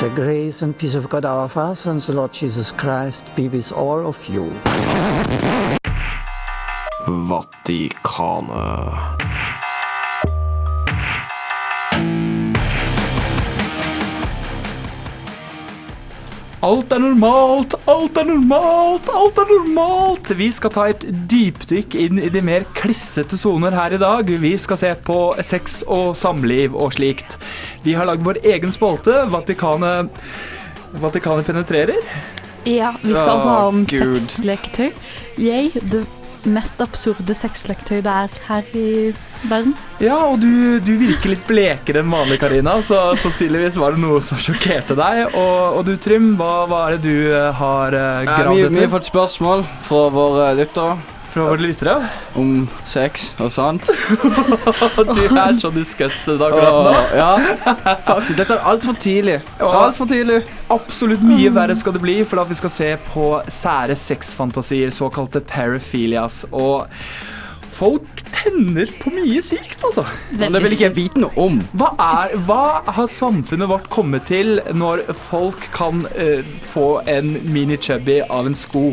[0.00, 3.70] The grace and peace of God our Father and the Lord Jesus Christ be with
[3.70, 4.50] all of you.
[7.06, 8.04] Vatikanet.
[16.64, 20.30] Alt er normalt, alt er normalt, alt er normalt.
[20.38, 24.30] Vi skal ta et dypdykk inn i de mer klissete soner her i dag.
[24.40, 27.36] Vi skal se på sex og samliv og slikt.
[27.84, 30.08] Vi har lagd vår egen spalte, Vatikanet
[31.02, 32.00] Vatikanet penetrerer.
[32.64, 34.94] Ja, vi skal altså ha om sexleketøy.
[35.36, 36.06] Jeg, det
[36.50, 38.88] mest absurde sexleketøy det er her i
[39.48, 39.74] verden.
[40.02, 44.22] Ja, og du, du virker litt blekere enn vanlig, Karina, så sannsynligvis var det noe
[44.24, 45.36] som sjokkerte deg.
[45.36, 48.68] Og, og du, Trym, hva, hva er det du eh, har uh, Eh, gravd vi,
[48.68, 51.96] vi har fått spørsmål fra våre lyttere fra våre lyttere?
[52.38, 53.90] om sex og sånt.
[55.14, 56.94] Du er så disgusted akkurat nå.
[56.94, 57.30] Oh, ja,
[58.06, 58.38] faktisk.
[58.38, 59.38] Dette er altfor tidlig.
[59.62, 60.40] Altfor tidlig.
[60.72, 65.42] Absolutt mye verre skal det bli, for at vi skal se på sære sexfantasier, såkalte
[65.46, 66.44] paraphilias.
[66.54, 66.86] Og
[67.74, 70.06] folk tenner på mye sykt, altså.
[70.34, 71.58] Men det vil ikke jeg vite noe om.
[71.74, 72.62] Hva, er, hva
[72.94, 78.92] har samfunnet vårt kommet til når folk kan uh, få en mini-chubby av en sko?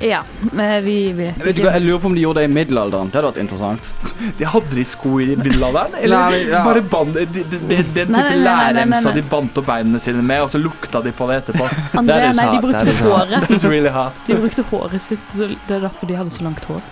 [0.00, 2.52] Ja, men vi vet Jeg, vet ikke, jeg lurer på om de gjorde det i
[2.52, 3.08] middelalderen.
[3.12, 3.90] Det hadde vært interessant.
[4.38, 5.96] De hadde de sko i middelalderen?
[6.02, 6.62] Eller Nei, ja.
[6.66, 10.52] bare band, de, de, de, den type lærremsa de bandt opp beina sine med, og
[10.52, 11.68] så lukta de på det etterpå.
[12.00, 13.64] André, nei, de brukte that is håret.
[13.66, 14.24] Really hot.
[14.26, 16.84] De brukte håret sitt, så det er derfor de hadde så langt hår.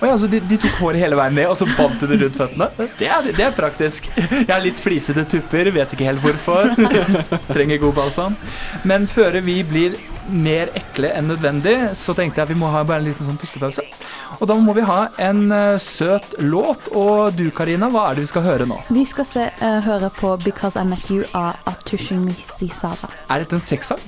[0.00, 2.18] Oh, ja, så de, de tok håret hele veien ned, og så bandt de det
[2.24, 2.68] rundt føttene?
[2.98, 4.10] Det er, det er praktisk.
[4.18, 6.74] Jeg har litt flisete tupper, vet ikke helt hvorfor.
[7.54, 8.36] Trenger god balsam.
[8.84, 9.96] Men før vi blir
[10.29, 13.39] mer ekle enn nødvendig, så tenkte jeg at vi må ha bare en liten sånn
[13.39, 13.85] pustepause.
[14.39, 16.91] Og da må vi ha en eh, søt låt.
[16.95, 18.79] Og du, Karina, hva er det vi skal høre nå?
[18.93, 23.09] vi skal se, eh, høre på 'Because I Met You' av Atushi Misisava.
[23.29, 23.99] Er dette en sexsang?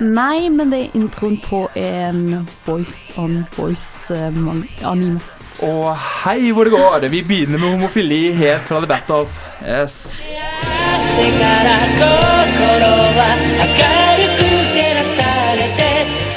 [0.00, 5.20] Nei, men det er introen på en Voice on Voice-anime.
[5.62, 7.08] Og hei hvor det går.
[7.08, 9.44] Vi begynner med homofili helt fra the bat off.
[9.62, 10.18] Yes.
[11.14, 12.02] ってから心
[13.14, 13.62] は明
[14.18, 14.42] るく
[14.74, 15.27] 照らされて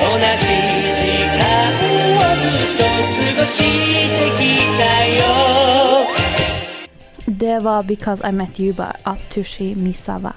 [0.01, 0.05] 同
[0.37, 0.45] じ
[0.99, 1.01] 時
[1.37, 1.41] 間
[1.73, 3.63] をずっと過ごして
[4.37, 4.41] き
[4.77, 5.19] たよ
[7.29, 10.33] Det var 'Because I Met You' by Atushi Misawa.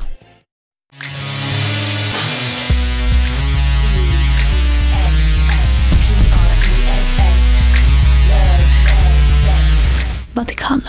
[10.34, 10.84] Vatikanet.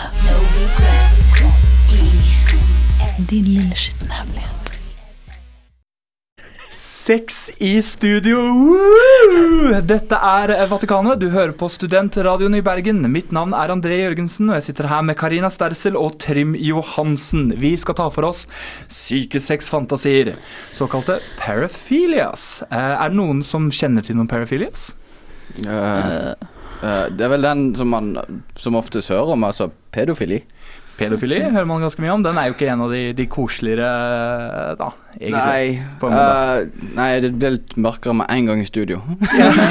[3.28, 4.55] Din lille skitne hemmelighet.
[7.07, 8.35] Sex i studio!
[8.51, 9.69] Woo!
[9.87, 11.21] Dette er Vatikanet.
[11.21, 12.99] Du hører på Studentradioen i Bergen.
[13.13, 17.45] Mitt navn er André Jørgensen, og jeg sitter her med Karina Stersel og Trym Johansen.
[17.63, 18.43] Vi skal ta for oss
[18.91, 20.33] syke sexfantasier,
[20.75, 22.65] såkalte paraphilias.
[22.67, 24.89] Eh, Er det noen som kjenner til noen paraphilias?
[25.63, 26.35] Uh,
[26.83, 28.11] uh, det er vel den som man
[28.59, 30.43] som oftest hører om, altså pedofili.
[30.97, 32.23] Pedofili hører man ganske mye om.
[32.25, 33.89] Den er jo ikke en av de, de koseligere,
[34.79, 34.87] da,
[35.19, 35.75] egentlig.
[36.01, 39.03] Nei, eh, nei, det ble litt mørkere med en gang i studio.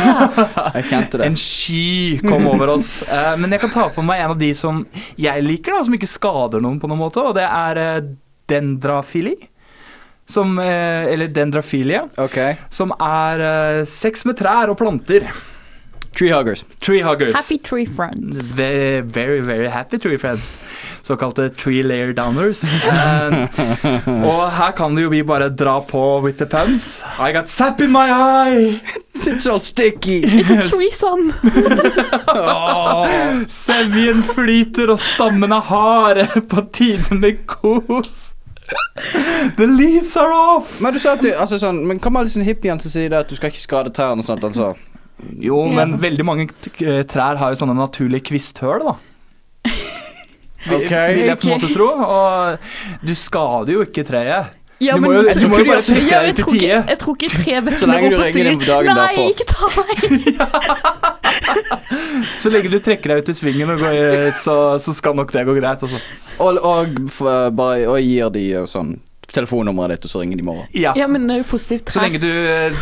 [0.76, 1.26] jeg kjente det.
[1.26, 3.00] En sky kom over oss.
[3.10, 4.84] Uh, men jeg kan ta for meg en av de som
[5.18, 8.14] jeg liker, da, som ikke skader noen på noen måte, og det er uh,
[8.46, 9.34] dendrafili.
[10.26, 12.00] Som, eh, eller dendrafilie.
[12.18, 12.56] Okay.
[12.68, 15.28] som er eh, sex med trær og planter.
[16.16, 16.64] Treehuggers.
[16.80, 17.34] Tree huggers.
[17.34, 18.36] Happy Tree Friends.
[18.56, 20.58] Very, Very, very happy tree friends.
[21.02, 22.64] Såkalte tree layer downers.
[22.72, 27.02] Eh, og her kan det jo vi bare dra på with the puns.
[27.18, 28.80] I got sap in my eye!
[29.26, 30.22] It's all sticky.
[30.24, 31.32] It's a threesome!
[33.48, 36.22] Sevjen flyter og stammen er hard
[36.52, 38.32] på tide med kos.
[39.56, 40.80] The leaves are off!
[40.80, 43.12] Men du sa at du, altså sånn Men hva med alle disse hippiene som sier
[43.14, 44.72] at du skal ikke skade trærne og sånt, altså?
[45.40, 46.48] Jo, men veldig mange
[46.84, 48.94] eh, trær har jo sånne naturlige kvisthull, da.
[50.66, 51.86] Vil- Vil jeg på en måte tro.
[51.94, 54.52] Og du skader jo ikke treet.
[54.82, 56.80] Ja, Du må jo- du må jo bare trekke Ja, deg ut i tror tide.
[56.90, 57.54] Jeg tror ikke tre
[57.94, 58.26] lenge opp og
[58.60, 59.96] på dagen Nei, derpå." ikke ta meg!
[62.42, 65.46] Så lenge du trekker deg ut i svingen, og går, så, så skal nok det
[65.48, 65.80] gå greit.
[65.86, 65.98] Altså.
[66.42, 66.86] Og, og,
[67.56, 68.96] bare, og gir de sånn
[69.32, 70.68] telefonnummeret ditt, og så ringer de i morgen.
[70.74, 70.92] Ja.
[70.96, 71.90] Ja, men det er jo positivt.
[71.92, 72.30] Så lenge du,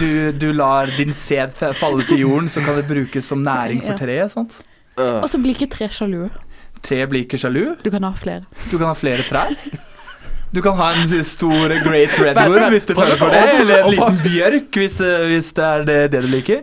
[0.00, 0.08] du,
[0.38, 4.30] du lar din sæd falle til jorden, så kan det brukes som næring for treet.
[4.34, 4.60] sant?
[4.98, 5.22] Uh.
[5.24, 6.28] Og så blir ikke tre sjalu.
[6.84, 7.74] Tre blir ikke sjalu.
[7.82, 8.44] Du kan ha flere.
[8.70, 9.54] Du kan ha flere trær.
[10.54, 14.20] Du kan ha en stor great redwood hvis du føler for det, eller en liten
[14.22, 16.60] bjørk hvis, det- hvis det er det, det du liker.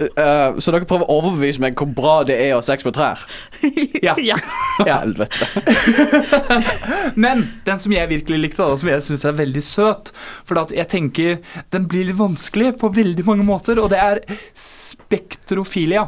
[0.00, 2.96] Eh, så dere prøver å overbevise meg hvor bra det er å ha sex med
[2.96, 3.24] trær?
[4.06, 4.14] Ja.
[4.16, 4.38] ja.
[4.88, 5.02] Ja.
[5.02, 5.44] Helvete.
[7.24, 10.12] Men den som jeg virkelig likte, da, som jeg syns er veldig søt
[10.48, 14.22] For at jeg tenker den blir litt vanskelig på veldig mange måter, og det er
[14.56, 16.06] spektrofilia.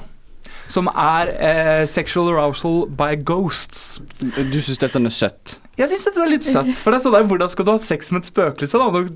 [0.72, 4.00] Som er eh, sexual arousal by ghosts.
[4.22, 5.58] Du syns dette er søtt?
[5.76, 6.74] Jeg syns dette er litt søtt.
[6.82, 9.10] For det er sånn der, Hvordan skal du ha sex med et spøkelse da, når,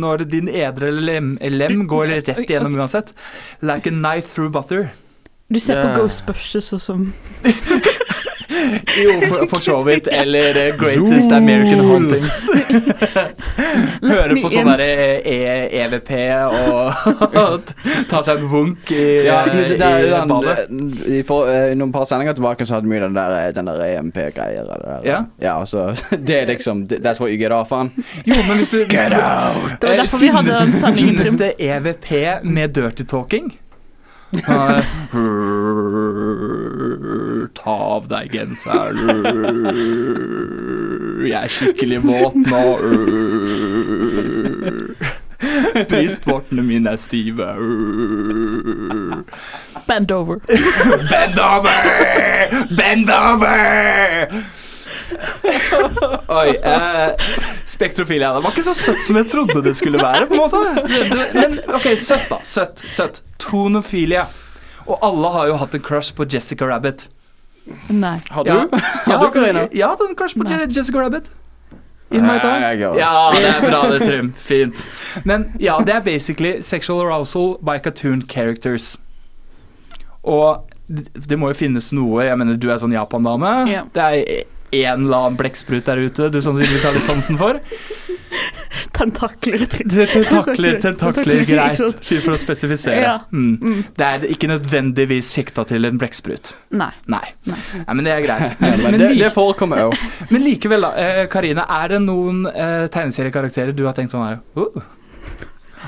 [0.00, 3.12] når din edre lem, lem går rett igjennom uansett?
[3.64, 4.92] Like a knife through butter.
[5.52, 5.96] Du ser på Ja.
[6.00, 7.02] Ghostbusters og som
[9.04, 10.08] Jo, for, for så vidt.
[10.12, 12.40] Eller uh, Greatest American Huntings.
[14.04, 14.88] Hører på sånn derre
[15.24, 15.38] e
[15.84, 16.12] EVP
[16.74, 17.72] og
[18.10, 20.66] tar seg en vunk i, Ja, men det i den, badet.
[21.28, 24.70] for, uh, noen par sendinger tilbake så hadde vi den der, den der EMP-greier.
[25.06, 25.24] Ja.
[25.42, 27.92] ja så det er liksom That's what you get off on.
[28.24, 29.80] Jo, men hvis du, hvis Get du out!
[29.80, 31.18] Det var derfor vi hadde den sendingen.
[31.18, 32.10] finnes det EVP
[32.44, 33.52] med dirty talking?
[34.34, 34.82] Ja,
[37.54, 38.98] Ta av deg genseren.
[41.24, 42.64] Jeg er skikkelig våt nå.
[45.90, 47.46] Brystvortene mine er stive.
[49.88, 50.40] Bend over.
[51.10, 51.88] Bend over!
[52.76, 54.44] Bend over!
[56.28, 56.48] Oi.
[56.56, 57.10] Eh,
[57.66, 58.32] spektrofilia.
[58.34, 60.26] Det var ikke så søtt som jeg trodde det skulle være.
[60.30, 60.62] på en måte
[61.36, 62.40] Men OK, søtt, da.
[62.44, 62.84] Søtt.
[62.90, 64.26] søtt Tonofilia.
[64.86, 67.08] Og alle har jo hatt en crush på Jessica Rabbit.
[67.88, 68.18] Nei.
[68.30, 68.50] Har du?
[68.50, 68.66] Ja.
[69.06, 69.68] Har du, Karina?
[69.72, 70.66] Ja, har hatt en crush på Nei.
[70.68, 71.30] Jessica Rabbit.
[72.10, 72.60] In my time.
[72.60, 74.32] Nei, Ja, det er bra det, Trym.
[74.38, 74.82] Fint.
[75.24, 78.98] Men ja, det er basically sexual arousal by cartoon characters.
[80.22, 83.54] Og det, det må jo finnes noe Jeg mener, du er sånn Japan-dame.
[83.70, 83.88] Yeah.
[83.94, 84.44] Det er
[84.84, 87.60] en eller annen blekksprut der ute du sannsynligvis har litt sansen for.
[88.94, 89.64] Tentakler
[90.14, 91.80] Tentakler, tentakler, greit.
[91.80, 93.00] Ikke for å spesifisere.
[93.02, 93.14] Ja.
[93.34, 93.56] Mm.
[93.62, 93.80] Mm.
[93.96, 96.54] Det er ikke nødvendigvis hekta til en blekksprut.
[96.76, 96.92] Nei.
[97.10, 97.24] Nei.
[97.50, 97.58] Nei.
[97.80, 98.60] Nei, men det er greit.
[98.60, 99.90] Men, Men, det, det forekommer jo.
[100.30, 100.92] Men likevel, da.
[101.32, 104.84] Karine, Karina, er det noen eh, tegneseriekarakterer du har tenkt sånn her uh.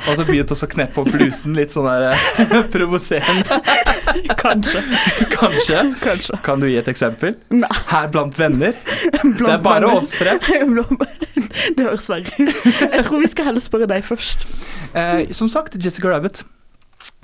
[0.06, 3.60] Og så begynte også å kneppe opp blusen litt sånn der eh, provoserende?
[4.38, 4.82] Kanskje.
[5.32, 5.82] Kanskje?
[6.02, 6.40] Kanskje.
[6.46, 7.36] Kan du gi et eksempel?
[7.54, 7.70] Nei.
[7.90, 8.76] Her blant venner?
[8.76, 9.96] Det er bare venner.
[9.98, 10.36] oss tre.
[11.76, 12.52] det høres verre ut.
[12.82, 14.46] Jeg tror vi skal heller spørre deg først.
[14.96, 16.44] Eh, som sagt, Jessica Rabbit.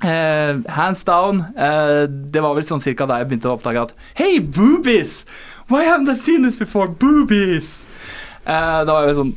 [0.03, 1.45] Eh, hands down.
[1.55, 5.23] Eh, det var vel sånn cirka da jeg begynte å oppdage at Hei, boobies!
[5.71, 6.89] Why haven't I seen this before?
[6.91, 7.85] Boobies!
[8.43, 9.33] Eh, da var jeg vel sånn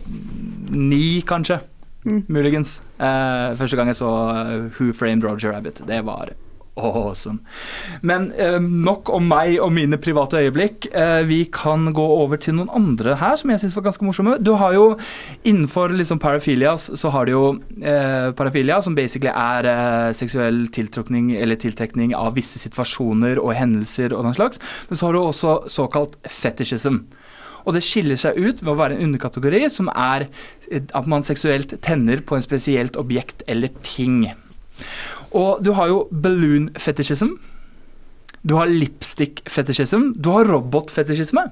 [0.90, 1.60] ni, kanskje.
[2.06, 2.22] Mm.
[2.30, 2.80] Muligens.
[3.02, 5.82] Eh, første gang jeg så eh, Who Framed Roger Rabbit.
[5.88, 6.36] Det var
[6.76, 7.40] awesome.
[8.04, 10.88] Men eh, nok om meg og mine private øyeblikk.
[10.92, 14.36] Eh, vi kan gå over til noen andre her som jeg syns var ganske morsomme.
[14.44, 14.86] Du har jo
[15.48, 17.44] innenfor liksom paraphilias så har du jo
[17.80, 24.14] eh, parafilia, som basically er eh, seksuell tiltrukning eller tiltrekning av visse situasjoner og hendelser
[24.14, 24.62] og den slags.
[24.90, 27.06] Men så har du også såkalt fetishism.
[27.66, 30.28] Og det skiller seg ut ved å være en underkategori som er
[30.70, 34.24] eh, at man seksuelt tenner på en spesielt objekt eller ting.
[35.34, 37.34] Og du har jo balloon fetishism.
[38.46, 40.12] Du har lipstick fetishism.
[40.14, 41.48] Du har robot fetishisme.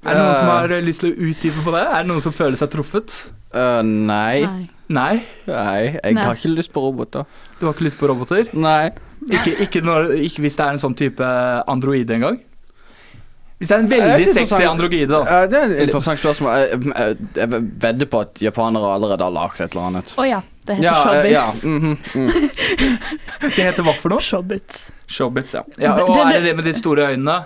[0.00, 1.82] Er det noen som har eh, lyst til å utdype på det?
[1.84, 3.16] Er det noen som føler seg truffet?
[3.50, 4.46] Uh, nei.
[4.46, 4.68] Nei.
[4.90, 5.16] Nei?
[5.46, 6.22] Nei, jeg Nei.
[6.24, 7.26] har ikke lyst på roboter.
[7.60, 8.48] Du har ikke lyst på roboter?
[8.58, 8.90] Nei.
[9.28, 11.26] Ikke, ikke, når, ikke hvis det er en sånn type
[11.70, 12.40] androide engang?
[13.60, 14.80] Hvis det er en veldig er sexy interessant.
[15.10, 15.40] da.
[15.52, 16.54] Det er et interessant spørsmål.
[16.56, 17.50] Jeg, jeg, jeg
[17.84, 20.14] vedder på at japanere allerede har lagd et eller annet.
[20.16, 20.38] Å ja.
[20.64, 21.64] Det heter Ja, shobbits.
[21.64, 21.70] ja.
[21.70, 22.30] Mhm, mm.
[23.56, 24.24] Det heter hva for noe?
[24.24, 24.86] Shobbits.
[25.12, 25.62] Shobbits, ja.
[25.80, 27.36] ja og det- er det det med de store øynene?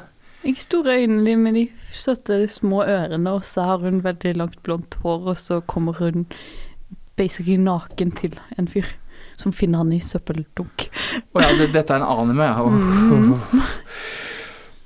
[0.45, 4.63] Ikke store øynene men med de søte små ørene, og så har hun veldig langt
[4.63, 6.27] blondt hår, og så kommer hun
[7.17, 8.87] basically naken til en fyr
[9.37, 10.89] som finner han i søppeldunk.
[11.35, 12.63] Å ja, det, dette er en anime, ja.
[12.63, 12.71] Åh.
[13.15, 13.35] Mm.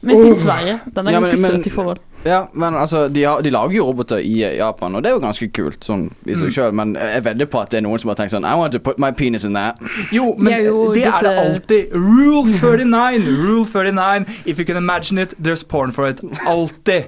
[0.01, 0.81] Men det finnes Sverige.
[0.95, 1.99] Den er Ja, ganske men- søt i forhold.
[2.25, 5.21] Ja, men altså, de, har, de lager jo roboter i Japan, og det er jo
[5.21, 6.53] ganske kult sånn i seg Mm.
[6.55, 8.73] sjøl, men jeg vedder på at det er noen som har tenkt sånn I want
[8.73, 9.79] to put my penis in that.
[10.13, 11.93] Jo, men Det er jo det er det alltid.
[11.93, 13.27] Rule 39.
[13.27, 14.27] Rule 39.
[14.47, 16.21] If you can imagine it, there's porn for it.
[16.47, 17.05] Alltid.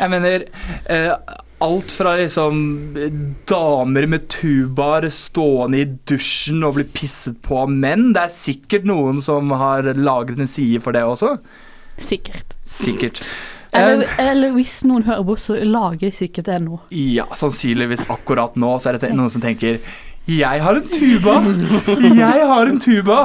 [0.00, 0.44] Jeg mener
[0.90, 1.16] uh,
[1.62, 3.10] Alt fra liksom eh,
[3.48, 8.12] damer med tubaer stående i dusjen og bli pisset på av menn.
[8.12, 11.38] Det er sikkert noen som har lagret en side for det også.
[11.98, 12.56] Sikkert.
[12.64, 13.20] Sikkert.
[13.74, 16.78] Eller, Eh, eller hvis noen hører på, så lager de sikkert det nå.
[16.94, 19.80] Ja, sannsynligvis akkurat nå så er det noen som tenker
[20.24, 21.34] jeg har en tuba!
[22.00, 23.16] Jeg har en tuba!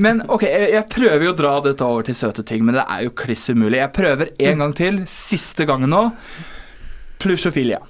[0.00, 2.86] Men ok, jeg, jeg prøver jo å dra dette over til søte ting, men det
[2.88, 3.76] er jo kliss umulig.
[3.82, 6.06] Jeg prøver en gang til, siste gangen nå.
[7.20, 7.82] Plusjofilia.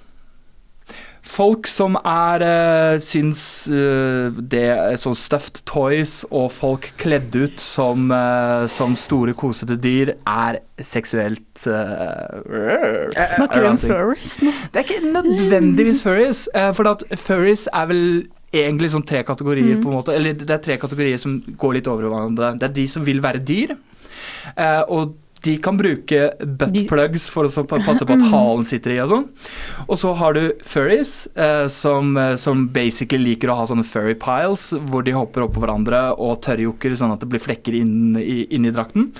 [1.30, 7.62] Folk som er uh, syns uh, det er sånn stuffed toys og folk kledd ut
[7.62, 12.42] som, uh, som store, kosete dyr, er seksuelt uh,
[13.14, 14.52] Snakker vi om furries nå?
[14.74, 18.04] Det er ikke nødvendigvis furries, uh, for at furries er vel
[18.50, 19.82] egentlig sånn tre kategorier, Mm.
[19.84, 20.14] på en måte.
[20.16, 22.58] Eller det er tre kategorier som går litt over hverandre.
[22.58, 23.76] Det er de som vil være dyr,
[24.56, 26.20] eh, og de kan bruke
[26.60, 29.26] buttplugs for å passe på at halen sitter i og sånn.
[29.86, 34.16] Og så har du furries, eh, som, eh, som basically liker å ha sånne furry
[34.20, 38.44] piles, hvor de hopper oppå hverandre og tørrjokker sånn at det blir flekker inn i,
[38.54, 39.10] inn i drakten.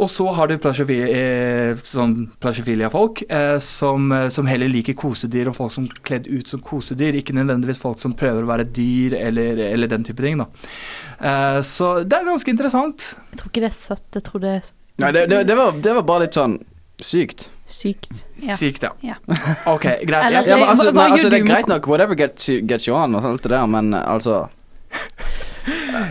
[0.00, 5.50] Og så har du plasjofi- eh, sånn plasjofilia-folk eh, som, eh, som heller liker kosedyr
[5.50, 8.70] og folk som er kledd ut som kosedyr, ikke nødvendigvis folk som prøver å være
[8.72, 10.40] dyr eller, eller den type ting.
[10.40, 13.12] Eh, så det er ganske interessant.
[13.30, 15.72] Jeg tror ikke det er søtt, jeg tror det er Nei, det, det, det, var,
[15.82, 16.58] det var bare litt sånn
[17.02, 17.48] sykt.
[17.72, 18.12] sykt.
[18.42, 18.56] Ja.
[18.60, 18.90] Sykt, ja.
[19.00, 19.14] Ja.
[19.74, 20.24] Ok, greit.
[20.26, 22.60] Eller- Ja, men altså, hva men, gjør altså det er greit nok, whatever gets you,
[22.66, 24.44] gets you on og alt det der, men eh, altså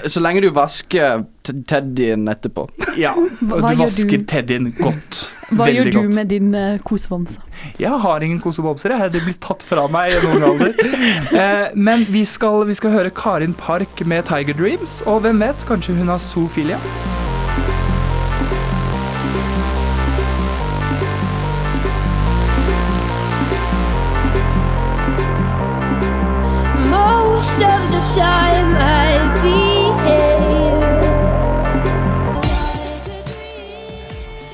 [0.08, 2.64] Så lenge du vasker teddyen etterpå.
[2.98, 4.26] ja, og Hva du vasker du?
[4.32, 5.20] teddyen godt.
[5.52, 6.14] Hva Veldig gjør du godt.
[6.16, 7.42] med din uh, kosebamse?
[7.80, 9.12] Jeg har ingen kosebamser, jeg.
[9.18, 10.76] Det blir tatt fra meg i noen alder.
[11.42, 15.68] Eh, men vi skal, vi skal høre Karin Park med Tiger Dreams, og hvem vet,
[15.70, 16.80] kanskje hun har zoofilia?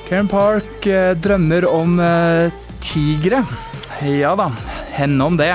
[0.08, 2.48] Karen Park eh, drømmer om eh,
[2.80, 3.42] tigre.
[4.08, 4.46] Ja da,
[4.96, 5.50] henne om det.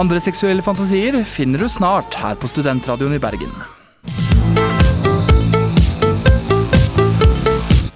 [0.00, 3.52] Andre seksuelle fantasier finner du snart her på Studentradioen i Bergen.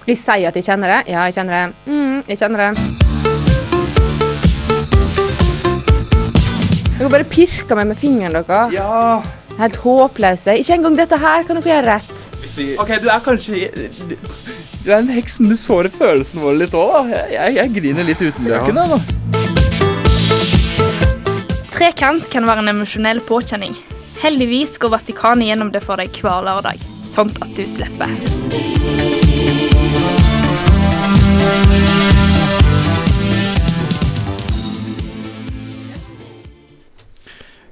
[0.02, 1.00] Skal jeg si at jeg kjenner det?
[1.14, 1.64] Ja, jeg kjenner det.
[1.88, 2.72] Mm, jeg kjenner det.
[6.98, 8.76] Dere bare pirker meg med fingeren deres.
[8.76, 9.22] Ja
[9.60, 10.60] Helt håpløse.
[10.60, 12.16] Ikke engang dette her kan dere gjøre rett.
[12.80, 13.72] Ok, du er kanskje
[14.80, 17.18] Du er en heks, men du sårer følelsene våre litt òg, da.
[17.28, 18.84] Jeg, jeg, griner litt utenløkende.
[18.88, 18.96] da.
[21.74, 23.76] Trekant kan være en emosjonell påkjenning.
[24.22, 28.08] Heldigvis går Vatikanet gjennom det for deg hver lørdag, sånn at du slipper.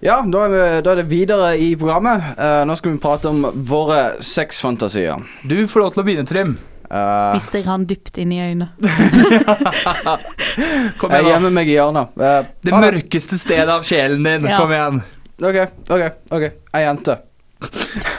[0.05, 2.35] Ja, da er, vi, da er det videre i programmet.
[2.37, 5.25] Uh, nå skal vi prate om våre sexfantasier.
[5.49, 6.59] Du får lov til å begynne, Trym.
[6.89, 8.71] Uh, Vi stirrer han dypt inn i øynene.
[10.99, 11.31] Kom jeg igjen, da.
[11.35, 12.15] gjemmer meg i hjørnet.
[12.17, 14.47] Eh, Det ha mørkeste stedet av sjelen din.
[14.49, 14.57] Ja.
[14.61, 15.03] Kom igjen.
[15.39, 15.59] OK,
[15.95, 16.05] OK.
[16.35, 17.19] ok Ei jente.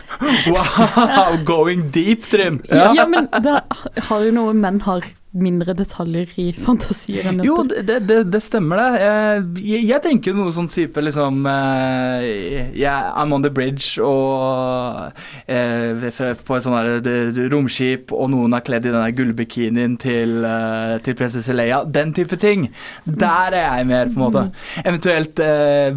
[0.52, 2.58] Wow, going deep, Trym.
[2.68, 3.62] Ja, men da
[4.10, 8.82] har jo noe menn har mindre detaljer i fantasier enn Jo, det, det, det stemmer
[8.82, 8.90] det.
[9.06, 15.14] Eh, Jeg, jeg tenker noe sånn type liksom eh, yeah, I'm on the bridge og
[15.46, 16.08] eh,
[16.46, 17.10] på et sånt
[17.54, 21.84] romskip, og noen er kledd i den gullbikinien til, eh, til prinsesse Leia.
[21.86, 22.68] Den type ting.
[23.06, 24.46] Der er jeg mer, på en måte.
[24.84, 25.94] Eventuelt eh,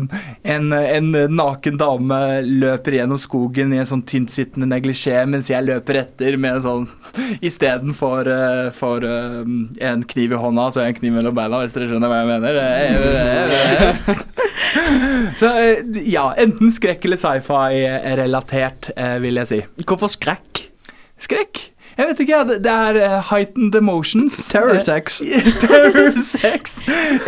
[0.54, 6.02] en, en naken dame løper gjennom skogen i en sånn tyntsittende neglisjé, mens jeg løper
[6.02, 6.88] etter med en sånn
[7.48, 9.21] istedenfor uh, for eh,
[9.90, 12.52] en kniv i hånda, så en kniv mellom beina, hvis dere skjønner hva jeg mener.
[12.62, 14.22] Eh,
[15.40, 19.60] så eh, ja, enten skrekk eller sci-fi-relatert, eh, vil jeg si.
[19.86, 20.66] Hvorfor skrekk?
[21.22, 21.68] Skrekk?
[21.92, 24.38] Jeg vet ikke, det, det er eh, heightened emotions.
[24.48, 25.18] Terror Eh, sex.
[25.62, 26.78] Terror sex.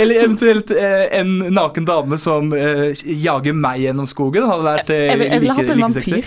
[0.00, 4.46] Eller eventuelt eh, en naken dame som eh, jager meg gjennom skogen.
[4.48, 6.22] Hadde vært eh, Jeg, jeg, jeg ville like, hatt en like sexy.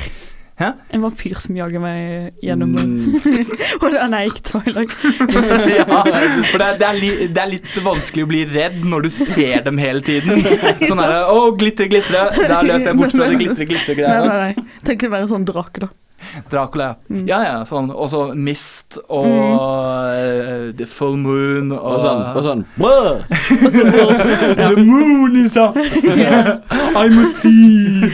[0.57, 0.71] Hæ?
[0.89, 3.13] En vampyr som jager meg gjennom Mm.
[3.81, 4.95] Og det- Nei, ikke Twilight.
[5.77, 5.85] ja,
[6.49, 9.09] for det er, det, er li, det er litt vanskelig å bli redd når du
[9.13, 10.41] ser dem hele tiden.
[10.89, 11.21] Sånn er det.
[11.29, 12.25] Å, glitre, glitre.
[12.49, 14.25] Da løper jeg bort fra det glitre, Nei, glitre-greia.
[14.25, 14.67] nei, nei.
[14.89, 15.91] Tenk å være sånn drake, da.
[16.51, 16.95] Dracula, ja.
[17.09, 17.23] Mm.
[17.27, 17.89] Ja, ja, sånn.
[17.93, 20.73] Og så Mist og mm.
[20.77, 22.23] The Full Moon og, Og sånn.
[22.33, 22.63] Og sånn.
[22.77, 23.23] Brr!
[24.57, 25.77] The moon is up!
[25.77, 28.13] I must feed!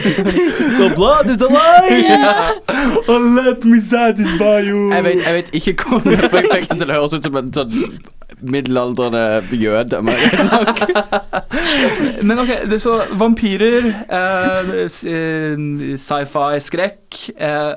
[0.78, 2.00] The blood is alive.
[2.04, 2.52] Yeah.
[3.06, 4.90] Oh, let me satisfy you!
[4.92, 7.38] Jeg vet, jeg vet ikke hvordan jeg fikk fikk det til å høres ut som
[7.40, 7.74] en sånn
[8.40, 10.02] middelaldrende jøde.
[10.02, 10.14] Men
[12.28, 13.88] Men ok, det, så vampyrer,
[14.18, 15.64] eh, eh,
[16.00, 17.74] sci-fi, skrekk eh,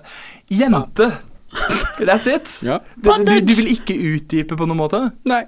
[0.49, 1.11] Jente.
[1.99, 2.51] That's it.
[2.67, 2.79] ja.
[2.95, 4.99] Du, du, du vil ikke utdype på noen måte?
[5.27, 5.43] Nei.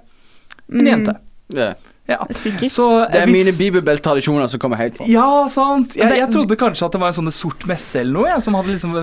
[0.70, 1.16] En jente.
[1.56, 1.74] Ja.
[2.10, 2.18] Ja.
[2.34, 2.72] Sikkert.
[2.74, 5.06] Så eh, Det er hvis- mine bibelbelttradisjoner som kommer helt fra.
[5.08, 5.96] Ja, sant.
[6.00, 8.58] Jeg, jeg trodde kanskje at det var en sånn sort messe eller noe, jeg, som
[8.58, 8.96] hadde liksom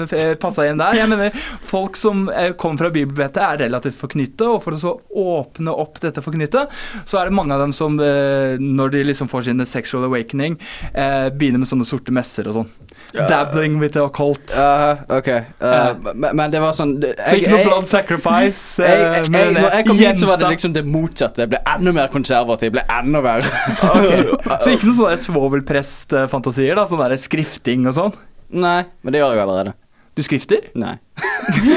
[0.42, 0.98] passa inn der.
[0.98, 1.30] Jeg mener,
[1.66, 6.00] Folk som eh, kommer fra bibelbeltet, er relativt forknyttet, og for å så åpne opp
[6.02, 6.68] dette forknyttet,
[7.06, 10.58] så er det mange av dem som, eh, når de liksom får sin sexual awakening,
[10.94, 12.70] eh, begynner med sånne sorte messer og sånn.
[13.28, 14.50] Dabbling with the occult.
[14.56, 15.28] Uh, ok.
[15.28, 15.94] Uh, Ja.
[16.14, 18.82] men, men det var sånn det, så ikke noe blood sacrifice.
[18.82, 21.44] eh, jeg, jeg, jeg, når jeg kom eh, hit, så var det liksom det motsatte.
[21.44, 22.66] Jeg ble enda mer konservativ.
[22.70, 23.64] Jeg ble enda verre.
[23.96, 24.22] okay.
[24.62, 26.78] Så ikke noen sånne svovelprestfantasier?
[26.78, 28.16] da Sånn der skrifting og sånn?
[28.56, 29.74] Nei, men det gjør jeg allerede.
[30.16, 30.70] Du skrifter?
[30.74, 30.96] Nei.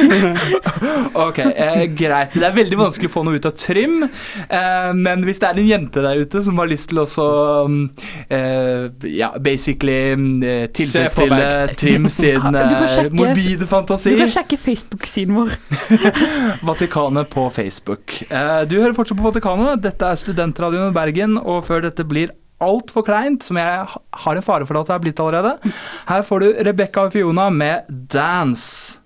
[1.13, 2.33] Ok, eh, greit.
[2.33, 4.05] Det er veldig vanskelig å få noe ut av Trym.
[4.05, 7.25] Eh, men hvis det er en jente der ute som har lyst til å så,
[7.67, 7.83] mm,
[8.31, 11.75] eh, Ja, basically mm, eh, tilfredsstille.
[11.79, 15.55] Trym sin eh, sjekke- morbide Du kan sjekke Facebook-siden vår.
[16.69, 18.21] Vatikanet på Facebook.
[18.29, 19.83] Eh, du hører fortsatt på Vatikanet.
[19.83, 22.31] Dette er Studentradioen i Bergen, og før dette blir
[22.63, 23.87] altfor kleint, som jeg
[24.23, 25.73] har en fare for at det er blitt allerede,
[26.09, 28.99] her får du Rebekka og Fiona med 'Dance'.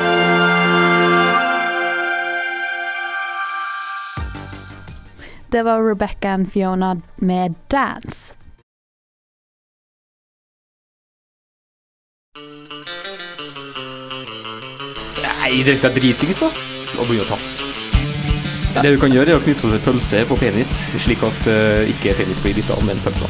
[5.54, 8.34] Det var Rebecca og Fiona med 'Dance'.
[15.24, 16.50] Nei, drikk er dritings, da.
[16.98, 17.83] Og begynner å tafse.
[18.82, 20.72] Det du kan gjøre, er å knytte en pølse på penis,
[21.04, 23.30] slik at uh, ikke penis blir bitt av, men pølsa.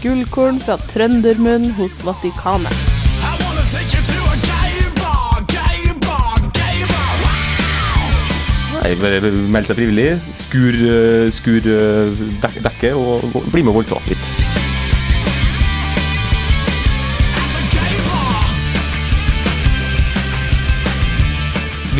[0.00, 2.74] Gullkorn fra Trøndermunn hos Vatikanet.
[8.80, 10.08] Nei, bare Meld seg frivillig,
[10.46, 14.19] skur, eh, skur eh, dek dekket og og bli med og voldta litt.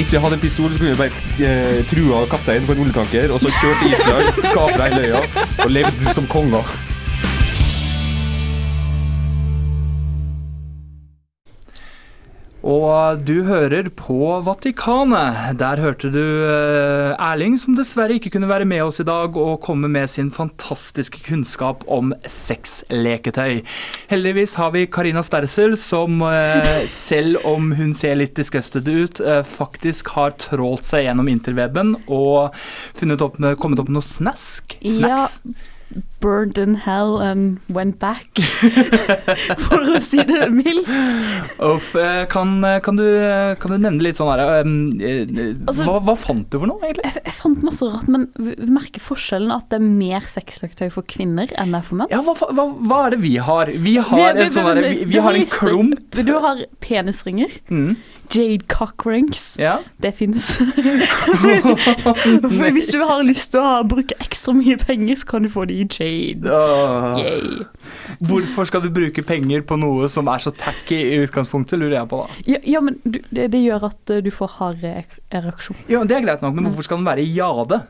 [0.00, 1.10] Hvis vi hadde en pistol, så kunne vi bare
[1.44, 5.20] eh, trua kapteinen på en oljetanker, og så kjørt til Israel, kapra hele øya
[5.66, 6.70] og levd som konger.
[12.60, 15.56] Og du hører på Vatikanet.
[15.60, 19.62] Der hørte du eh, Erling, som dessverre ikke kunne være med oss i dag og
[19.64, 23.62] komme med sin fantastiske kunnskap om sexleketøy.
[24.12, 29.40] Heldigvis har vi Karina Stersel, som eh, selv om hun ser litt disgusted ut, eh,
[29.46, 32.52] faktisk har trålt seg gjennom interweben og
[33.20, 34.76] opp med, kommet opp med noe snask.
[34.84, 35.40] Snacks.
[36.20, 38.28] Burned in hell and went back.
[39.64, 40.88] For å si det mildt.
[41.64, 43.06] Uff, eh, kan, kan, du,
[43.60, 44.68] kan du nevne litt sånn her eh,
[45.00, 47.08] eh, Altså- hva, hva fant du for noe, egentlig?
[47.08, 50.88] Jeg, jeg fant masse rart, men vi vi merker forskjellen at det er mer sexløktøy
[50.94, 52.10] for kvinner enn det er for menn.
[52.12, 53.72] Ja, hva, hva, hva er det vi har?
[53.88, 56.20] Vi har en sånn derre vi, vi har en klump.
[56.26, 57.50] Du har penisringer.
[57.70, 57.94] Mm.
[58.30, 59.42] Jade cockrings.
[59.58, 59.78] Ja.
[60.02, 60.52] Det fins.
[62.76, 65.78] Hvis du har lyst til å bruke ekstra mye penger, så kan du få det
[65.80, 66.09] i jade.
[66.46, 67.18] Åh.
[67.20, 67.64] Yay.
[68.26, 72.10] Hvorfor skal du bruke penger på noe som er så tacky i utgangspunktet, lurer jeg
[72.10, 72.38] på da.
[72.50, 75.78] Ja, ja men du, det, det gjør at eh, du får hard ek- ereksjon.
[75.90, 77.80] Ja, Det er greit nok, men hvorfor skal den være i jade?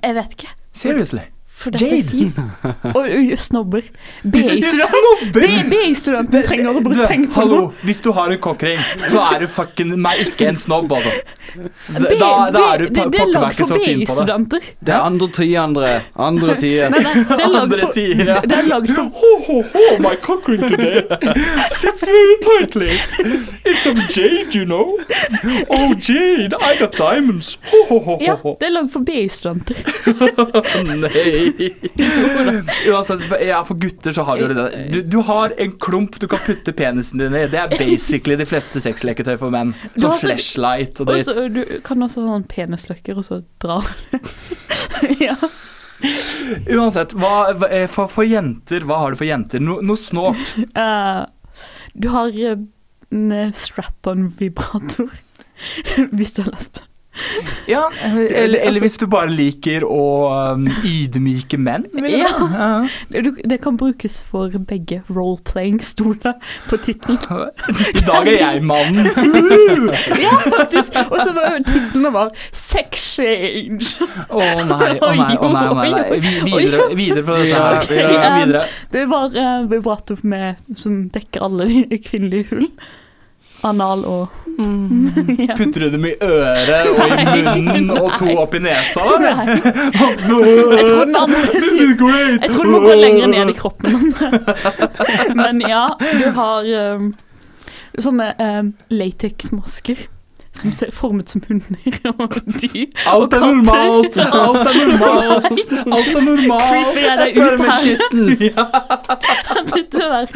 [0.00, 0.52] Jeg vet ikke.
[0.74, 1.26] Seriously?
[1.64, 2.36] For dette er fint.
[2.96, 3.06] Og,
[3.40, 3.80] snobber.
[4.34, 9.48] BI-studenten trenger å bruke penger på hallo, hvis du har en cockring, så er du
[9.50, 11.10] fucking meg ikke en snobb, altså.
[11.54, 11.60] Da,
[12.18, 14.34] da, da er du er pokker meg lagd ikke for så fin på det.
[14.84, 15.46] Det er andre ti.
[15.64, 16.64] Andre er lagd
[17.64, 18.24] Andre ti, ja.
[18.42, 21.00] det er lagd for Ho, ho, ho, my cockring today
[21.70, 22.92] sits very tightly.
[23.64, 24.98] It's of jade, you know.
[25.70, 27.56] Oh, jade, I got diamonds.
[27.70, 29.74] Ho, ho, ho, ho, Ja, det er lagd for BI-studenter.
[31.04, 31.53] Nei.
[32.90, 34.66] Uansett, ja, for gutter så har du det.
[34.92, 37.44] Du, du har en klump du kan putte penisen din i.
[37.50, 39.74] Det er basically de fleste sexleketøy for menn.
[39.96, 41.30] Som så- flashlight og dritt.
[41.54, 44.18] du kan også ha en penisløkker, og så drar du.
[45.28, 45.36] ja.
[46.74, 47.34] Uansett, hva,
[47.70, 49.62] eh, for, for jenter, hva har du for jenter?
[49.62, 50.56] No, noe snålt.
[50.76, 51.24] Uh,
[52.00, 55.14] du har en eh, strap-on-vibrator.
[56.10, 56.82] Hvis du er lesbe.
[57.68, 60.04] Ja, eller, eller Altså- hvis du bare liker å
[60.54, 61.86] um, ydmyke menn.
[62.08, 62.30] Ja.
[63.08, 65.02] Du, det kan brukes for begge.
[65.08, 66.34] role-playing-stoler
[66.68, 67.18] på tittelen.
[67.98, 69.08] I dag er jeg mannen.
[70.24, 70.98] ja, faktisk.
[71.08, 73.94] Og så var tittelen var 'Sex Change'.
[74.28, 75.66] Å nei, å nei, å nei.
[75.68, 76.18] å nei, nei.
[76.18, 78.02] Vi, videre, videre fra dette her.
[78.02, 78.66] Ja, Ja, videre.
[78.92, 82.68] Det var uh, vibrator med, som dekker alle de kvinnelige hull.
[83.64, 84.43] Anal og
[85.48, 85.56] ja.
[85.56, 89.04] Putter du dem i øret og i munnen og to opp i nesa?
[89.20, 89.46] Nei.
[89.50, 90.46] Jeg tror!
[92.06, 94.14] Jeg du må gå lenger ned i kroppen.
[95.34, 97.12] Men ja, du har um,
[97.98, 100.06] sånne um, lateksmasker
[100.54, 101.76] som ser formet som hunder
[102.14, 102.86] og dyr.
[103.10, 104.18] Alt er normalt!
[104.18, 105.44] Alt er normalt!
[105.96, 106.68] Alt er normalt!
[106.70, 107.74] Creeper jeg deg ut her.
[109.74, 110.26] Det der.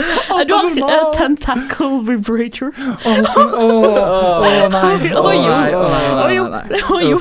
[0.49, 2.71] Du har uh, tentacle vibrator.
[3.09, 5.11] Å nei.
[5.12, 6.45] Å jo.
[6.53, 6.64] nei.
[6.79, 6.99] Å.
[7.05, 7.19] Jo.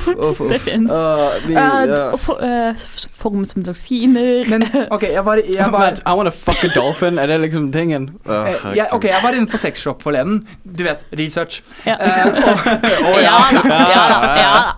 [0.50, 0.91] Det fins.
[0.91, 4.46] Uh, vi, Uh, uh, og for, uh, f- formet som delfiner.
[4.52, 7.17] Men OK, jeg var, jeg var I wanna fuck a dolphin.
[7.20, 8.10] Er det liksom tingen?
[8.28, 10.41] Uh, Eh, ok, jeg var inne på sexshop forleden.
[10.63, 11.62] Du vet, research.
[11.86, 11.98] Ja.
[12.00, 14.76] Eh, ja da, ja da.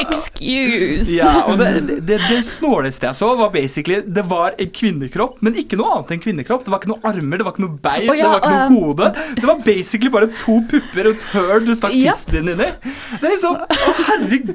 [0.00, 1.14] Excuse.
[1.16, 5.58] ja, og det, det, det snåleste jeg så, var basically Det var en kvinnekropp, men
[5.60, 6.64] ikke noe annet enn kvinnekropp.
[6.66, 8.54] Det var ikke noe armer, det var ikke noe bein, oh, ja, det var ikke
[8.54, 9.10] noe um, hode.
[9.40, 12.70] Det var basically bare to pupper og et høl du stakk tissen din inn i.
[12.84, 14.54] Det er liksom Å, herregud!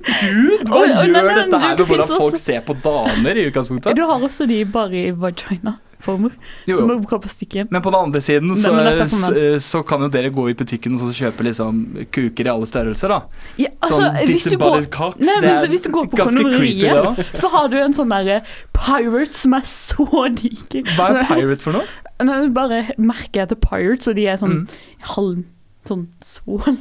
[0.70, 3.46] Hva Og- og- nei, gjør nei, dette her med hvordan folk ser på damer i
[3.50, 3.96] utgangspunktet?
[3.96, 5.14] Du har også de bare i
[6.00, 6.32] vagina-former,
[6.68, 6.90] Jo, jo.
[6.96, 7.68] er bra på stikken.
[7.72, 8.74] Men på den andre siden så,
[9.34, 11.82] er så kan jo dere gå i butikken og så kjøpe liksom
[12.12, 13.22] kuker i alle størrelser, da.
[13.58, 15.20] Ja, altså, sånn hvis du går cocks.
[15.26, 18.42] Nei, men er hvis du går på kondomeriet, så har du en sånn derre
[18.74, 20.84] pirate som er så diger.
[20.96, 21.88] Hva er pirate for noe?
[22.24, 24.68] Nei, Bare merker jeg til pirates, og de er sånn Mm.
[25.16, 25.44] halv
[25.88, 26.78] sånn svål.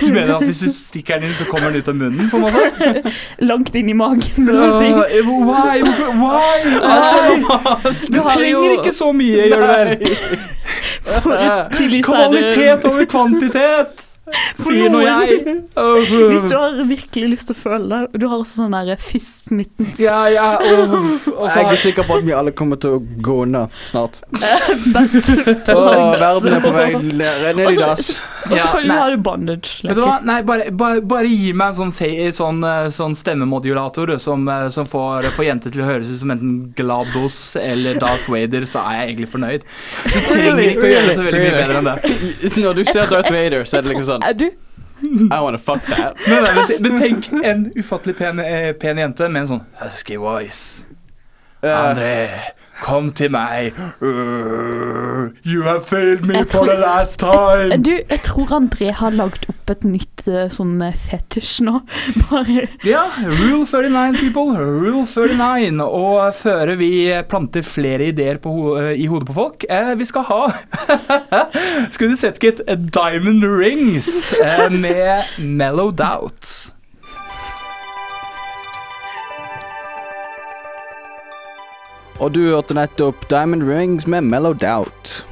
[0.00, 2.28] Du mener at hvis du stikker den inn, så kommer den ut av munnen?
[2.30, 3.12] på en måte?
[3.50, 4.88] Langt inn i magen, Uh, si.
[4.92, 5.80] Uh, why?
[5.80, 6.56] Hvorfor- Why?
[6.78, 7.92] Why?
[8.06, 9.88] Du Du trenger jo- ikke så mye, gjør du vel?
[12.02, 14.07] Kvalitet over kvantitet,
[14.58, 15.56] sier nå jeg.
[15.74, 19.50] Hvis du har virkelig lyst til å føle det Du har også sånn der fist
[19.54, 20.00] mittens.
[20.02, 23.66] Ja, ja, og jeg er sikker på at vi alle kommer til å gå unna
[23.88, 24.20] snart.
[25.74, 28.12] oh, verden er på vei ned, i dass.
[28.48, 29.70] Og selvfølgelig ja, har du bondage.
[29.84, 30.18] Vet du hva?
[30.24, 34.68] Nei, bare, bare, bare gi meg en sånn, fe- sånn, eh, sånn stemmemodulator som, eh,
[34.72, 38.84] som får, får jenter til å høres ut som enten GLaDOS eller Darth Vader, så
[38.86, 39.66] er jeg egentlig fornøyd.
[40.06, 41.96] Du trenger ikke å gjøre det så veldig mye bedre enn det.
[42.64, 44.50] Når du ser Darth Vader, så er det liksom sånn Er du?
[45.02, 46.16] I wanna fuck that.
[46.26, 50.18] Nei, nei, men, men tenk en ufattelig pen, eh, pen jente med en sånn husky
[50.18, 50.84] voice.
[51.62, 52.14] Uh, André,
[52.82, 53.76] kom til meg.
[54.00, 57.82] Uh, you have failed me tror, for the last time.
[57.82, 61.80] Du, jeg tror André har lagd opp et nytt eh, sånn eh, fetisj nå.
[62.28, 64.56] Bare Ja, Rule 39, people.
[64.56, 65.82] Rule 39.
[65.84, 66.92] Og før vi
[67.28, 70.40] planter flere ideer på ho i hodet på folk, eh, vi skal ha
[71.92, 76.72] Skulle du sett, gitt, Diamond Rings eh, med Mellow Doubt.
[82.18, 85.26] Og du hørte nettopp Diamond Rings med Mellow Doubt.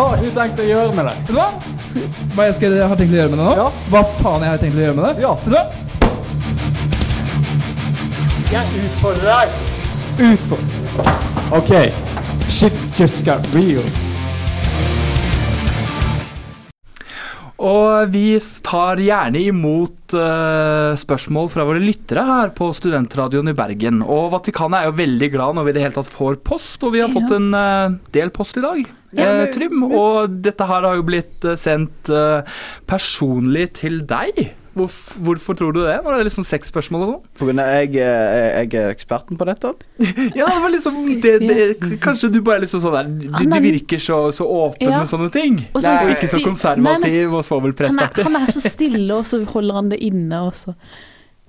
[0.00, 1.14] Hva har du tenkt å gjøre med det?
[1.20, 1.48] Vet du hva?
[2.34, 3.54] Hva jeg skal, har tenkt å gjøre med det nå?
[3.58, 3.68] Ja.
[3.92, 5.14] Hva faen jeg har tenkt å gjøre med det?
[5.26, 5.32] Ja.
[5.44, 5.64] Vet du hva?
[8.50, 9.48] Jeg utfordrer deg.
[10.30, 10.78] Utfordrer.
[11.60, 11.72] OK.
[12.50, 14.09] Shit just got real.
[17.60, 24.00] Og vi tar gjerne imot uh, spørsmål fra våre lyttere her på Studentradioen i Bergen.
[24.00, 26.94] Og Vatikanet er jo veldig glad når vi i det hele tatt får post, og
[26.96, 28.80] vi har fått en uh, del post i dag.
[29.12, 32.12] Men- Trym, og dette her har jo blitt sendt
[32.86, 34.38] personlig til deg.
[34.74, 37.22] Hvorf, hvorfor tror du det, Var det liksom seks spørsmål og sånn?
[37.40, 39.72] På grunn av jeg, eh, jeg er eksperten på dette.
[40.38, 41.56] Ja, det var liksom det, det,
[42.04, 44.98] Kanskje du bare er liksom sånn der Du, du er- virker så, så åpen Ja.
[45.02, 45.58] med sånne ting.
[45.74, 48.24] Og så ikke så konservativ og han er, svovelprestaktig.
[48.28, 50.74] han er så stille, og så holder han det inne, og så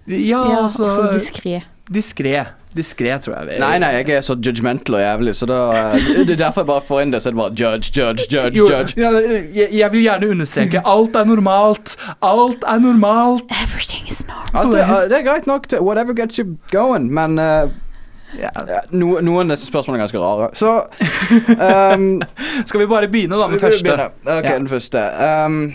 [0.07, 1.61] Ja, Ja, og altså så diskré.
[1.91, 2.47] Diskré.
[2.75, 3.59] Diskré, tror jeg.
[3.59, 6.69] Nei, nei, jeg er så judgmental og jævlig, så da eh, Det er derfor jeg
[6.71, 8.95] bare får inn det, så er det bare judge, judge, judge, Jo, judge.
[9.01, 9.11] ja,
[9.59, 11.97] jeg, jeg vil gjerne understreke alt er normalt.
[12.23, 13.43] Alt er normalt.
[13.63, 14.61] Everything is normal.
[14.65, 17.67] Alt er, eh, det er greit nok til whatever gets you going, men uh,
[18.39, 18.47] Ja.
[18.63, 20.45] ja, no, noen av disse spørsmålene er ganske rare.
[20.55, 20.77] Så
[21.59, 22.21] um,
[22.69, 23.97] Skal vi bare begynne da med vi første?
[24.23, 24.53] Ok, Ja.
[24.55, 25.01] den første.
[25.19, 25.73] Um,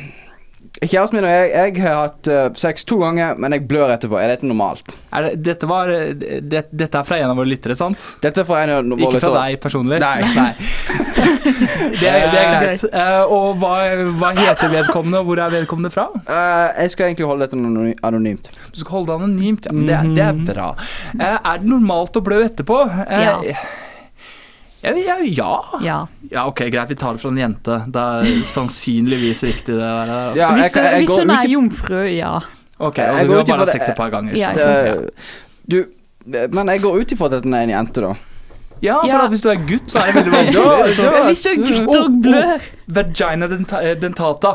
[0.83, 4.19] Kjæresten min og jeg, jeg har hatt eh, sex to ganger, men jeg blør etterpå.
[4.21, 4.97] Er dette normalt?
[5.17, 8.03] Er det, dette, var, det, dette er fra en av våre lyttere, sant?
[8.21, 10.01] Dette er fra en av våre Ikke fra deg personlig?
[10.03, 10.51] Nei.
[12.01, 12.85] det, er, det er greit.
[12.93, 13.73] Uh, og hva,
[14.21, 16.07] hva heter vedkommende, og hvor er vedkommende fra?
[16.29, 18.53] Uh, jeg skal egentlig holde dette anonymt.
[18.75, 19.75] Du skal holde det anonymt, ja.
[19.77, 20.69] Men det, er- det er bra.
[21.17, 22.83] Eh, er det normalt å blø etterpå?
[23.09, 23.57] Eh, Ja.
[24.87, 25.51] Ja, ja,
[25.83, 25.97] ja.
[26.31, 26.45] Ja.
[26.47, 26.89] Ok, greit.
[26.93, 27.79] Vi tar det fra en jente.
[27.91, 30.13] Det er sannsynligvis riktig, det der.
[30.15, 30.39] Altså.
[30.41, 32.37] Ja, Hvis, jeg- jeg hvis hun er jomfru, ja.
[32.79, 34.37] Ok, og altså, går du har bare hatt sex et par ganger.
[34.39, 35.11] Ja, så- Det-
[35.69, 35.85] Du
[36.53, 38.15] Men jeg går ut ifra at dette er en jente, da.
[38.83, 39.25] Ja, for Ja.
[39.25, 41.05] at hvis du er gutt, så er det veldig vanskelig.
[41.05, 43.47] Ja, Hvis du er gutt og oh, blør Vagina
[43.81, 44.51] eh, dentata.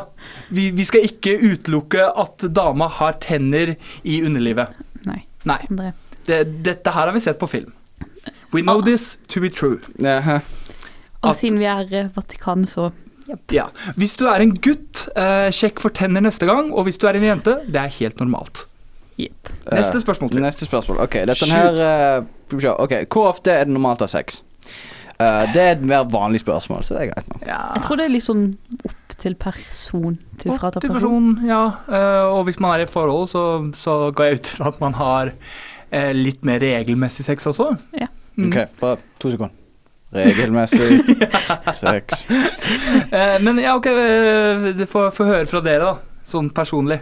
[0.51, 4.67] Vi, vi skal ikke utelukke at dama har tenner i underlivet.
[5.05, 5.91] Nei, Nei.
[6.27, 7.71] Det, dette her har vi sett på film.
[8.53, 8.85] We know Ah.
[8.85, 9.79] this to be true.
[9.99, 10.39] Jaha.
[11.23, 12.91] Og siden vi er eh, Vatikanet, så
[13.51, 13.65] Ja.
[13.95, 16.73] Hvis du er en gutt, eh, sjekk for tenner neste gang.
[16.73, 18.65] Og hvis du er en jente, det er helt normalt.
[19.17, 20.31] Neste Eh, spørsmål.
[20.31, 20.41] Til.
[20.41, 20.97] Neste spørsmål.
[20.99, 21.49] Ok, dette Shoot.
[21.51, 22.71] her uh, skal vi se.
[22.73, 24.41] Ok, Hvor ofte er det normalt å ha sex?
[25.21, 27.43] Uh, det er et mer vanlig spørsmål, så det er greit nok.
[27.45, 28.57] Jeg tror det er litt sånn
[28.89, 30.17] opp til person.
[30.41, 31.27] Til opp til person.
[31.45, 31.61] ja.
[31.87, 33.43] Uh, og hvis man er i et forhold, så,
[33.77, 35.31] så går jeg ut fra at man har
[35.91, 37.77] eh, litt mer regelmessig sex også.
[37.99, 38.07] Ja.
[38.37, 38.47] Mm.
[38.47, 39.55] Ok, bare to sekunder.
[40.11, 40.99] Regelmessig
[41.79, 42.25] sex.
[43.11, 43.87] Eh, men ja, ok,
[44.83, 46.25] få får får høre fra dere, da.
[46.27, 46.99] Sånn personlig.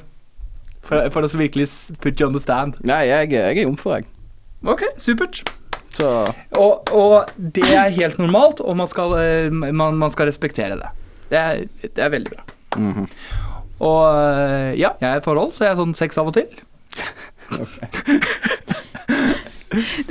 [0.86, 1.68] For, for å så virkelig
[2.02, 2.78] put you on the stand.
[2.86, 4.08] Nei, jeg, jeg er jomfru, jeg.
[4.66, 5.42] Ok, supert.
[5.96, 6.08] Så
[6.58, 10.90] Og, og det er helt normalt, og man skal, eh, man, man skal respektere det.
[11.30, 12.46] Det er, det er veldig bra.
[12.78, 13.10] mhm.
[13.80, 16.50] Og eh, ja, jeg er i forhold, så jeg er sånn sex av og til.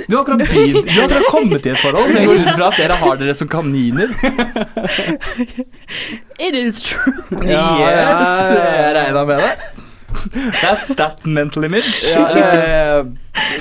[0.07, 2.51] Du har akkurat begynt Du har akkurat kommet i et forhold, så jeg går ut
[2.55, 4.07] fra at dere har dere som kaniner.
[6.39, 7.13] It is true.
[7.41, 7.49] yes,
[8.55, 9.51] jeg regna med det.
[10.61, 11.93] That's that mental image.
[12.15, 13.05] Ja, eh,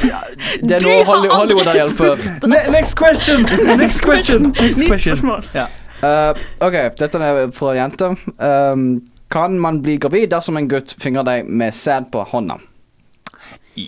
[0.08, 0.20] ja,
[0.62, 2.46] det er noe Holly- Hollywood har hjulpet.
[2.48, 3.44] Ne next question!
[3.78, 4.52] Next question!
[4.60, 5.34] Next question.
[5.54, 5.66] Ja.
[6.02, 6.30] Eh,
[6.62, 8.12] ok, dette er fra en jente.
[8.38, 8.88] Um,
[9.30, 12.56] kan man bli gravid dersom en gutt fingrer deg med sæd på hånda?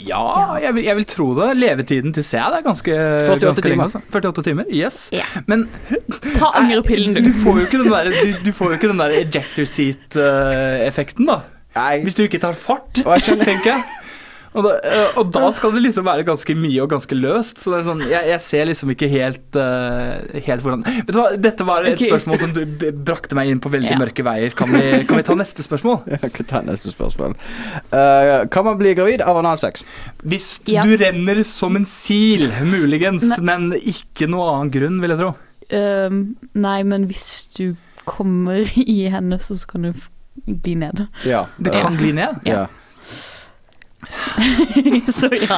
[0.09, 1.49] Ja, jeg vil, jeg vil tro det.
[1.59, 3.87] Levetiden til sæd er ganske, 48 ganske lenge.
[3.89, 4.03] Altså.
[4.15, 5.01] 48 timer, yes.
[5.15, 5.27] Ja.
[5.51, 5.67] Men
[6.37, 7.33] Ta angrepillen, du, du.
[7.45, 11.41] får jo ikke den der, du, du får jo ikke den der ejector seat-effekten, da.
[11.77, 12.01] Nei.
[12.03, 13.83] Hvis du ikke tar fart, tenker jeg.
[14.51, 17.61] Og da, eh, og da skal det liksom være ganske mye og ganske løst.
[17.63, 21.19] Så det er sånn, jeg, jeg ser liksom ikke helt, uh, helt hvordan Vet du
[21.21, 22.11] hva, Dette var et okay.
[22.11, 23.99] spørsmål som du brakte meg inn på veldig Ja.
[24.01, 24.55] mørke veier.
[24.59, 26.03] Kan vi, kan vi ta neste spørsmål?
[26.17, 27.37] Jeg kan ta neste spørsmål.
[27.95, 29.87] Uh, kan man bli gravid av analsex?
[30.27, 30.83] Hvis Ja.
[30.83, 35.31] du renner som en sil, muligens, men ikke noe annen grunn, vil jeg tro.
[35.71, 36.23] Ehm,
[36.59, 37.77] nei, men hvis du
[38.09, 39.93] kommer i henne, så kan du
[40.47, 41.07] gli ned.
[41.27, 41.47] Ja.
[41.59, 42.43] Det kan gli ned.
[42.49, 42.67] Ja.
[45.21, 45.57] så ja.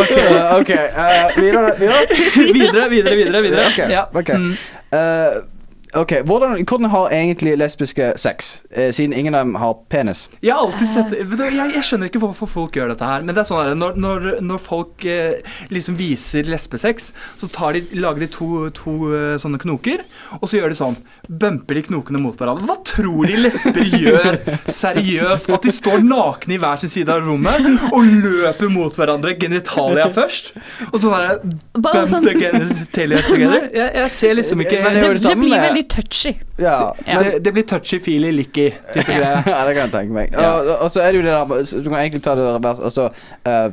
[0.00, 0.60] Ok, okay.
[0.60, 2.06] ok, eh, videre, videre.
[2.54, 3.40] Videre, videre, videre.
[3.42, 3.66] videre.
[3.66, 4.08] Ok, Ja.
[4.14, 4.28] ok.
[4.28, 4.56] Mm.
[4.90, 5.59] Eh,
[5.94, 10.28] ok, hvordan, hvordan har egentlig lesbiske sex, eh, siden ingen av dem har penis?
[10.42, 13.22] Jeg har alltid sett jeg, jeg skjønner ikke hvorfor folk gjør dette her.
[13.26, 15.40] Men det er sånn her, når, når, når folk eh,
[15.72, 20.04] liksom viser lesbesex, så tar de, lager de to, to eh, sånne knoker,
[20.40, 20.98] og så gjør de sånn.
[21.28, 22.66] Bumper de knokene mot hverandre.
[22.70, 24.38] Hva tror de lesber gjør?
[24.70, 25.50] Seriøst?
[25.54, 30.06] At de står nakne i hver sin side av rommet og løper mot hverandre, genitalia
[30.12, 30.52] først?
[30.92, 31.36] Og sånn her
[31.80, 33.68] Bare Bump sånn- the genitalia together?
[33.74, 36.34] Jeg, jeg ser liksom ikke Men det Det, det blir med- veldig touchy.
[36.58, 37.22] Ja, Ja.
[37.22, 39.42] det, det blir touchy-feely licky type greier.
[39.46, 40.34] ja, det kan jeg tenke meg.
[40.36, 42.80] Og, og så er det jo det der Du kan egentlig ta det revers.
[42.80, 43.10] Altså
[43.46, 43.70] uh,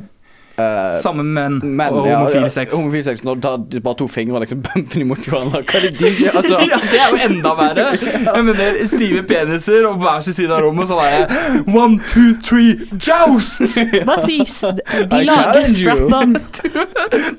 [1.02, 2.72] Sammen med menn men, og homofil ja, sex.
[2.74, 5.60] Homofil sex Når du tar bare to fingre og liksom bumper imot mot hverandre.
[5.62, 6.38] Hva er det de gjør?
[6.40, 7.84] Altså, ja, det er jo enda verre.
[8.24, 12.34] Jeg mener, Stive peniser og hver sin side av rommet, så er det one, two,
[12.42, 13.78] three, joust!
[14.02, 14.58] Hva sies?
[14.66, 15.76] De I lager you.
[15.76, 16.34] strap-on.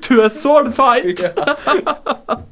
[0.08, 2.48] To a sword fight!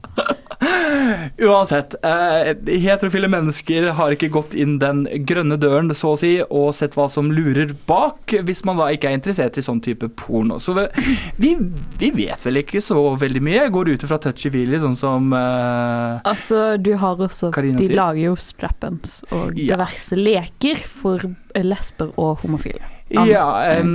[1.38, 2.51] Uansett, eh,
[2.83, 7.07] heterofile mennesker har ikke gått inn den grønne døren, så å si, og sett hva
[7.12, 10.59] som lurer bak, hvis man da ikke er interessert i sånn type porno.
[10.62, 10.75] Så
[11.38, 11.53] vi,
[12.01, 13.61] vi vet vel ikke så veldig mye.
[13.62, 17.97] Jeg går ut fra touchy-feely, sånn som eh, Altså, du har også Karina De sier.
[17.99, 19.77] lager jo strap-ons og Ja.
[19.77, 21.23] diverse leker for
[21.55, 22.83] lesber og homofile.
[23.09, 23.92] Ja, um,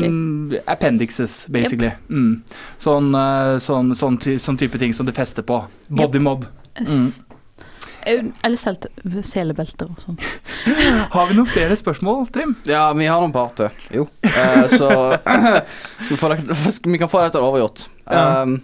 [0.48, 0.62] okay.
[0.66, 1.92] appendixes, basically.
[2.10, 2.42] Mm.
[2.82, 5.60] Sånn, eh, sånn, sånn, sånn type ting som du fester på.
[5.94, 6.48] Bodymod.
[6.80, 6.90] Yep.
[6.90, 8.32] Mm.
[8.44, 10.18] Eller selebelter og sånn.
[11.14, 12.56] Har vi noen flere spørsmål, Trim?
[12.68, 13.70] ja, vi har noen par til.
[13.94, 14.08] Jo.
[14.26, 14.90] Uh, så
[15.22, 17.86] skal vi, få det, skal vi kan få dette overgjort.
[18.10, 18.58] Um,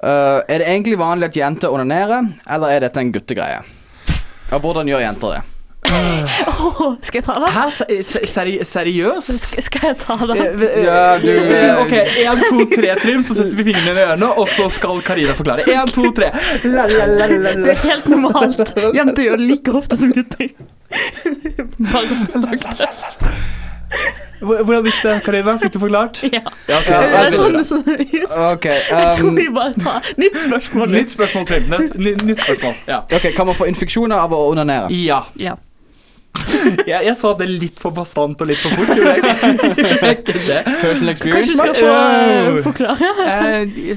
[0.00, 3.62] uh, er det egentlig vanlig at jenter onanerer, eller er dette en guttegreie?
[4.50, 5.46] Og hvordan gjør jenter det?
[5.90, 7.50] Åh, skal jeg ta det?
[7.54, 9.40] Hæ, se- se- seri seriøst?
[9.40, 10.36] Skal, skal jeg ta det?
[10.38, 14.04] Eh, eh, Ja, du, eh, Ok, én, to, tre, Trim, så setter vi fingrene i
[14.06, 15.66] ørene, og så skal Karina forklare.
[15.66, 16.30] Én, to, tre.
[16.64, 18.74] La, la, la, la, Det er helt normalt.
[18.94, 20.52] Jenter gjør det like ofte som gutter.
[21.90, 22.90] Bare sakte.
[24.40, 25.54] Hvor- Hvordan gikk det, Karina?
[25.60, 26.22] Fikk du forklart?
[26.32, 26.40] Ja.
[26.68, 26.92] Ja, okay.
[26.94, 28.22] Ja, Det er altså- sånn, okay,
[28.54, 30.88] Ok, jeg tror um, vi bare tar nytt spørsmål.
[30.94, 31.66] Nytt spørsmål, Trim.
[31.74, 32.74] Nytt, nytt spørsmål.
[32.88, 33.02] Ja.
[33.12, 34.88] ok, Kan man få infeksjoner av å onanere?
[35.04, 35.20] ja.
[35.36, 35.58] Ja.
[36.90, 40.36] Jeg, jeg sa det litt for bastant og litt for fort, gjorde jeg ikke?
[40.50, 40.60] det?
[40.66, 43.10] Personal Kanskje du skal få eh, forklare?
[43.30, 43.96] Eh,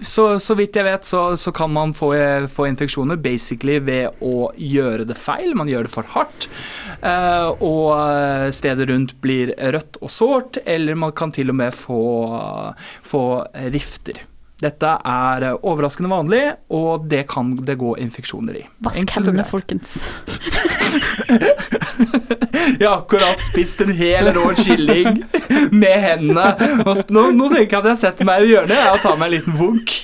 [0.00, 2.14] så, så vidt jeg vet, så, så kan man få,
[2.48, 5.52] få infeksjoner basically ved å gjøre det feil.
[5.58, 6.48] Man gjør det for hardt.
[7.04, 11.76] eh, og eh, stedet rundt blir rødt og sårt, eller man kan til og med
[11.76, 12.00] få,
[13.04, 13.24] få
[13.68, 14.24] rifter.
[14.60, 16.42] Dette er eh, overraskende vanlig,
[16.76, 18.64] og det kan det gå infeksjoner i.
[18.84, 19.98] Vask hendene, folkens.
[22.80, 25.22] Jeg har akkurat spist en hel rå kylling
[25.72, 26.50] med hendene.
[27.08, 29.56] Nå, nå tenker jeg at jeg setter meg i hjørnet og tar meg en liten
[29.56, 29.94] vunk.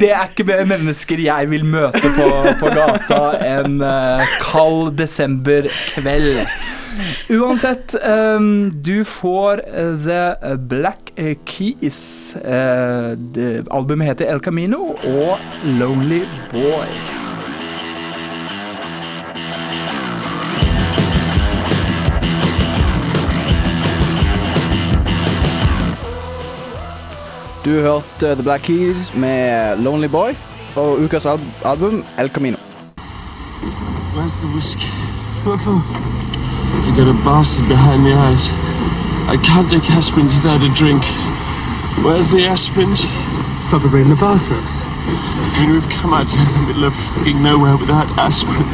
[0.00, 2.28] Det er ikke mer mennesker jeg vil møte på,
[2.60, 6.44] på gata en eh, kald desemberkveld.
[7.30, 7.94] Uansett,
[8.36, 11.12] um, du får eh, The Black
[11.46, 12.36] Keys.
[12.36, 16.90] Uh, det, albumet heter El Camino og Lonely Boy.
[27.64, 30.34] Du hørte The Black Keys med Lonely Boy
[30.76, 32.56] og ukas al album El Camino.
[34.16, 34.88] Where's the whiskey?
[35.46, 36.29] I
[37.00, 38.50] got a bastard behind the eyes.
[39.32, 41.02] I can't take aspirins without a drink.
[42.04, 43.08] Where's the aspirins?
[43.70, 44.60] Probably in the bathroom.
[44.60, 48.68] I mean, we've come out here in the middle of fucking nowhere without aspirin.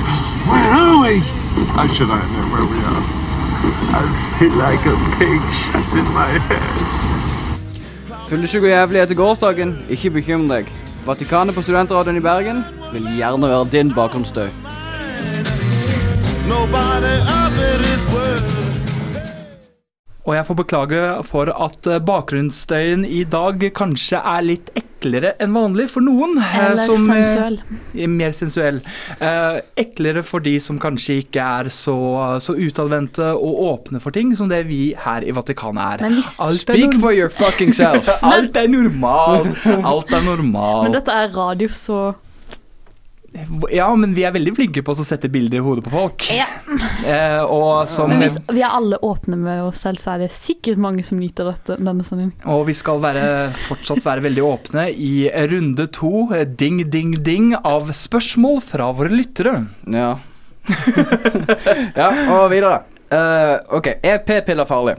[0.51, 1.21] Where are we?
[1.79, 3.03] How should I know where we are?
[3.95, 4.03] I
[4.39, 6.75] feel like a pig shut in my head.
[8.27, 10.73] Fyllesyk og jævlig etter gårsdagen, ikke bekymr deg.
[11.07, 14.51] Vatikanet på Studentradioen i Bergen vil gjerne være din bakgrunnsstøy.
[16.47, 18.53] Nobody other is worth
[20.27, 25.85] Og jeg får beklage for at bakgrunnsstøyen i dag kanskje er litt eklere enn vanlig
[25.93, 26.35] for noen.
[26.43, 27.59] eh, Eller som, eh, sensuell.
[27.95, 28.81] er Mer sensuell.
[29.21, 31.95] Eh, eklere for de som kanskje ikke er så,
[32.43, 36.07] så utadvendte og åpne for ting som det vi her i Vatikanet er.
[36.11, 38.11] Er Speak for your fucking self.
[38.23, 39.47] Alt er normal!
[39.95, 40.89] Alt er normalt.
[40.91, 42.17] Men dette er radio, så
[43.73, 46.27] Ja, men vi er veldig flinke på å sette bilder i hodet på folk.
[46.35, 46.47] Ja.
[47.07, 50.31] Eh, og som Men hvis vi er alle åpne med oss selv, så er det
[50.35, 52.35] sikkert mange som nyter dette, denne sendingen.
[52.51, 53.27] Og vi skal være,
[53.69, 55.15] fortsatt være veldig åpne i
[55.53, 59.59] runde to, eh, ding, ding, ding, av spørsmål fra våre lyttere.
[59.93, 60.17] Ja.
[62.01, 62.83] ja, og videre.
[63.07, 64.97] Uh, ok, er p-piller farlig?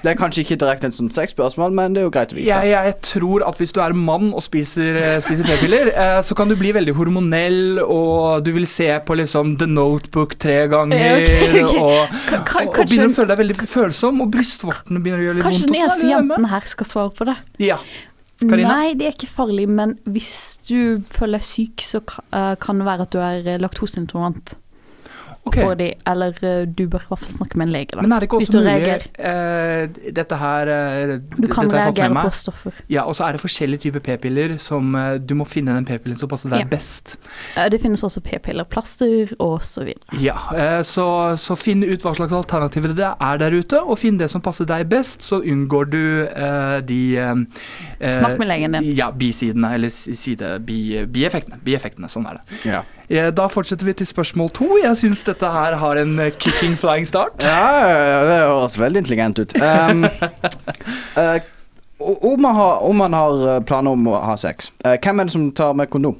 [0.00, 2.46] Det er kanskje ikke direkte en sånn sexspørsmål, men det er jo greit å vite.
[2.48, 6.36] Jeg, jeg tror at hvis du er mann og spiser, eh, spiser p-piller, eh, så
[6.38, 10.96] kan du bli veldig hormonell, og du vil se på liksom The Notebook tre ganger,
[11.00, 11.64] Ja, okay.
[11.64, 11.74] ok.
[11.76, 15.48] og, og, og begynner å føle deg veldig følsom, og brystvortene begynner å gjøre litt
[15.48, 15.74] Kanskje vondt.
[15.76, 17.36] den eneste jenten her skal svare på det.
[17.66, 17.76] Ja.
[18.40, 18.72] Karina?
[18.72, 20.32] Nei, det er ikke farlig, men hvis
[20.64, 22.00] du føler deg syk, så
[22.32, 24.54] eh, kan det være at du er laktoseintolerant.
[25.48, 25.56] Ok.
[25.56, 27.94] På de, eller eh, du bør i hvert fall snakke med en lege.
[27.96, 28.02] Da.
[28.04, 28.90] Men er det ikke også du mulig
[29.24, 32.80] eh, Dette her uh, Du kan dette har jeg med reagere på stoffer.
[32.92, 36.18] Ja, og så er det forskjellige typer p-piller som uh, du må finne den p-pillen
[36.20, 36.68] som passer deg Ja.
[36.68, 37.16] best.
[37.72, 40.20] Det finnes også p-piller, plaster og så videre.
[40.20, 40.36] Ja,
[40.86, 41.06] så,
[41.40, 44.68] så finn ut hva slags alternativer det er der ute, og finn det som passer
[44.68, 46.02] deg best, så unngår du
[46.86, 47.00] de
[48.00, 48.90] Snakk med legen din.
[48.98, 51.60] Ja, bisidene, eller si- side, bi, bieffektene.
[51.64, 52.60] Bieffektene, sånn er det.
[52.68, 52.82] Ja.
[53.34, 54.68] Da fortsetter vi til spørsmål to.
[54.82, 57.42] Jeg syns dette her har en eh, kicking flying start.
[57.46, 59.54] Ja, det høres veldig intelligent ut.
[59.60, 60.04] Um,
[61.16, 61.38] uh,
[62.32, 65.30] om, man har, om man har eh, planer om å ha sex, uh, hvem er
[65.30, 66.18] det som tar med kondom?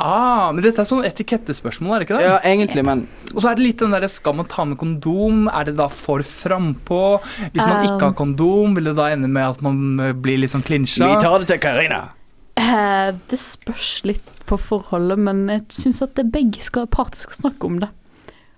[0.00, 2.24] Ah, men dette er sånn etikettespørsmål, er det ikke det?
[2.24, 3.02] Ja, egentlig, men
[3.34, 5.42] Og så er det litt den derre Skal man ta med kondom?
[5.52, 7.00] Er det da for frampå?
[7.52, 7.84] Hvis man Um.
[7.90, 11.04] ikke har kondom, vil det da ende med at man blir litt sånn klinsja?
[11.12, 12.00] vi tar det til Karina.
[12.56, 17.42] Eh, Det spørs litt på forholdet, men jeg syns at det begge skal, parter skal
[17.44, 17.90] snakke om det.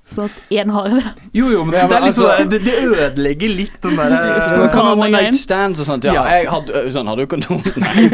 [0.07, 1.03] Sånn at én har det.
[1.35, 4.13] Jo, jo, men det, er litt altså- sånn det, det ødelegger litt den der
[4.47, 6.07] Spontane Kan man one night stands og sånt?
[6.07, 7.59] Ja, jeg hadde eh, sånn, har du kondom?
[7.83, 8.05] Nei.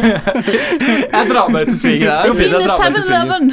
[1.13, 2.33] Jeg drar meg ut i svingen der.
[2.33, 3.53] Det svingen.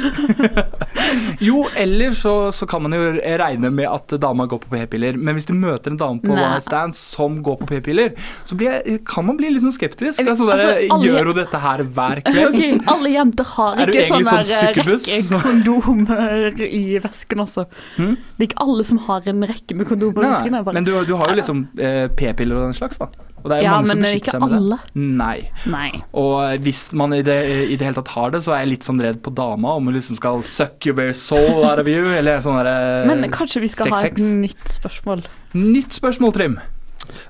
[1.40, 5.16] Jo, eller så, så kan man jo regne med at dama går på p-piller.
[5.20, 6.36] Men hvis du møter en dame på Nei.
[6.40, 8.12] one night stands som går på p-piller,
[8.48, 10.20] så blir jeg, kan man bli litt sånn skeptisk.
[10.20, 12.48] Jeg Altså, der, altså, alle- Gjør hun dette her hver kveld?
[12.48, 15.08] Ok, alle jenter har ikke sånn sånn succubus?
[15.10, 17.66] rekke kondomer i vesken, altså.
[17.96, 18.14] Hm?
[18.40, 20.54] Det er ikke alle som har en rekke med kondomer i vesken.
[20.72, 23.10] men du, du har jo liksom eh, p-piller og den slags, da.
[23.40, 24.78] Og det er Ja, mange som men beskytter seg med alle.
[24.80, 25.04] det.
[25.20, 25.36] Nei.
[25.72, 25.90] Nei.
[26.20, 27.36] Og hvis man i det,
[27.72, 29.86] i det hele tatt har det, så er jeg litt sånn redd på dama om
[29.88, 33.62] hun liksom skal suck your very soul out of you, eller sånn derre Men kanskje
[33.64, 34.36] vi skal ha et 6-6.
[34.44, 35.24] nytt spørsmål.
[35.56, 36.58] Nytt spørsmål, Trym.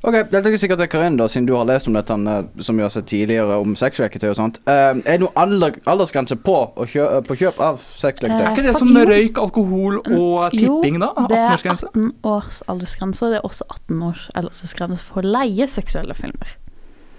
[0.02, 2.80] Ok, Dette er sikkert til Karin, da, siden du har lest om dette eh, som
[2.80, 4.60] vi har sett tidligere, om sexleketøy og sånt.
[4.64, 8.40] Eh, er det noen alder, aldersgrense på, å kjø, på kjøp av sexleketøy?
[8.40, 11.10] Er ikke det Eh, som røyk, alkohol og tipping, da?
[11.16, 11.90] Jo, det er 18-årsgrense?
[11.94, 13.30] 18 års aldersgrense.
[13.32, 16.54] Det er også 18 års aldersgrense for å leie seksuelle filmer.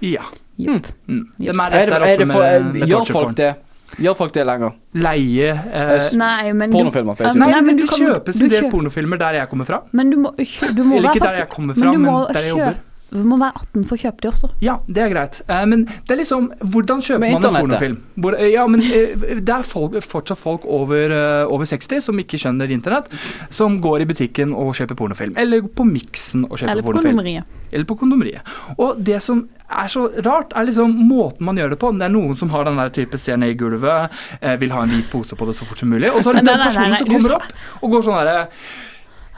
[0.02, 0.24] Ja.
[0.62, 0.88] Jupp.
[1.08, 1.26] Mm.
[1.42, 1.60] Jupp.
[1.60, 3.54] Er det, er det for, gjør folk det?
[4.00, 4.72] Gjør folk det lenger?
[4.96, 7.50] Leie eh, Nei, men du, Pornofilmer, Nei.
[7.52, 9.82] Nei, men det du kjøpes en del pornofilmer der jeg kommer fra.
[9.92, 12.42] men du må, du må Eller ikke der jeg kommer men fra, du men der
[12.48, 12.80] jeg kjø- jobber.
[13.12, 14.50] Du må være 18 for å kjøpe de også.
[14.64, 15.42] Ja, det er greit.
[15.52, 17.98] Eh, men det er liksom Hvordan kjøper man en pornofilm?
[18.24, 22.22] Hvor, eh, ja, men eh, Det er folk, fortsatt folk over, eh, over 60 som
[22.24, 23.10] ikke skjønner internett,
[23.52, 25.36] som går i butikken og kjøper pornofilm.
[25.42, 27.18] Eller på Miksen og kjøper Eller på pornofilm.
[27.20, 27.58] kondomeriet.
[27.72, 28.54] Eller på kondomeriet.
[28.78, 31.92] Og det som er så rart, er liksom måten man gjør det på.
[31.98, 34.12] Det er noen som har den der type ser ned i gulvet,
[34.60, 36.12] vil ha en hvit pose på det så fort som mulig.
[36.12, 37.52] Og så er det den personen som kommer opp
[37.82, 38.48] og går sånn herre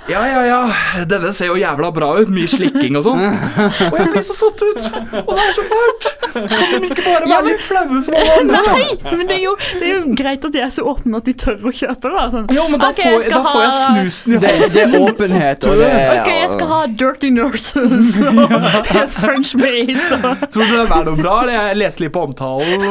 [0.10, 2.30] ja, ja, ja, denne ser jo jævla bra ut.
[2.34, 3.22] Mye slikking og sånn.
[3.91, 4.82] Og jeg blir så satt ut!
[5.24, 6.08] Og det er så fælt!
[6.34, 8.62] Kan de ikke bare Ja, være men- litt flaue som alle andre?
[8.68, 11.30] Nei, men det er, jo, det er jo greit at de er så åpne at
[11.30, 12.14] de tør å kjøpe det.
[12.18, 12.26] da.
[12.34, 14.74] Sånn, Jo, men da, okay, får, skal da får jeg snusen i Det, halsen.
[14.74, 18.58] det er åpenhet, og det er Ok, jeg skal ha Dirty Nurses og
[19.20, 21.38] French Maids og Tror du det er noe bra?
[21.45, 22.84] eller Jeg leser litt på omtalen.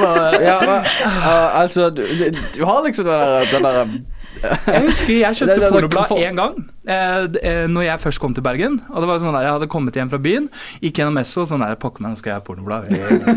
[0.43, 3.95] ja, men, uh, altså du, du, du har liksom den der, den der
[4.43, 6.57] Jeg husker jeg kjøpte det- det- pornoblad én gang.
[6.83, 8.81] Eh, eh, når jeg først kom til Bergen.
[8.91, 10.49] Og det var sånn der, Jeg hadde kommet hjem fra byen,
[10.83, 12.91] gikk gjennom Esso og sånn der, Pokker meg, nå skal jeg ha pornoblad.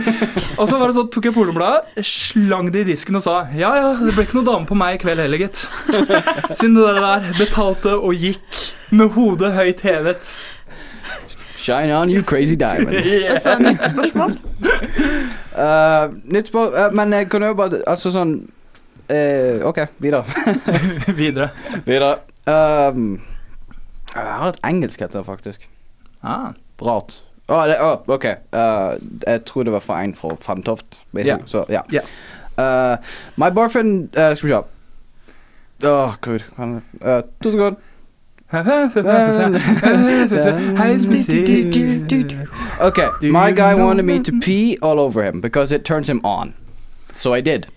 [0.59, 3.69] og så var det sånn, tok jeg pornobladet, slang det i disken og sa ja
[3.77, 5.67] ja, det ble ikke noe dame på meg i kveld heller, gitt.
[6.57, 10.35] Siden det der betalte og gikk med hodet høyt hevet.
[11.65, 12.97] Shine on you crazy diamond.
[12.97, 14.35] Og så nytt spørsmål.
[15.55, 18.35] Uh, nytt spørsmål, uh, men jeg kan jo bare Altså sånn
[19.09, 20.25] eh, OK, videre.
[21.17, 21.49] Videre.
[21.85, 22.17] videre.
[22.47, 23.21] Um,
[24.15, 25.69] jeg har et engelsk heter det faktisk.
[26.23, 26.53] Ah.
[26.81, 27.23] Rart.
[27.47, 28.25] Oh, det, oh, OK.
[28.25, 30.85] Uh, jeg tror det var for en fra Fantoft.
[31.13, 31.37] Ja.
[31.45, 31.81] Så, ja.
[31.93, 32.05] Yeah.
[32.57, 32.97] Uh,
[33.35, 34.61] my boyfriend uh, Skal vi se.
[35.87, 36.43] Å, gud.
[36.57, 37.75] Uh, to sekunder.
[42.81, 46.53] Okay, my guy wanted me to pee all over him because it turns him on.
[47.13, 47.67] So I did.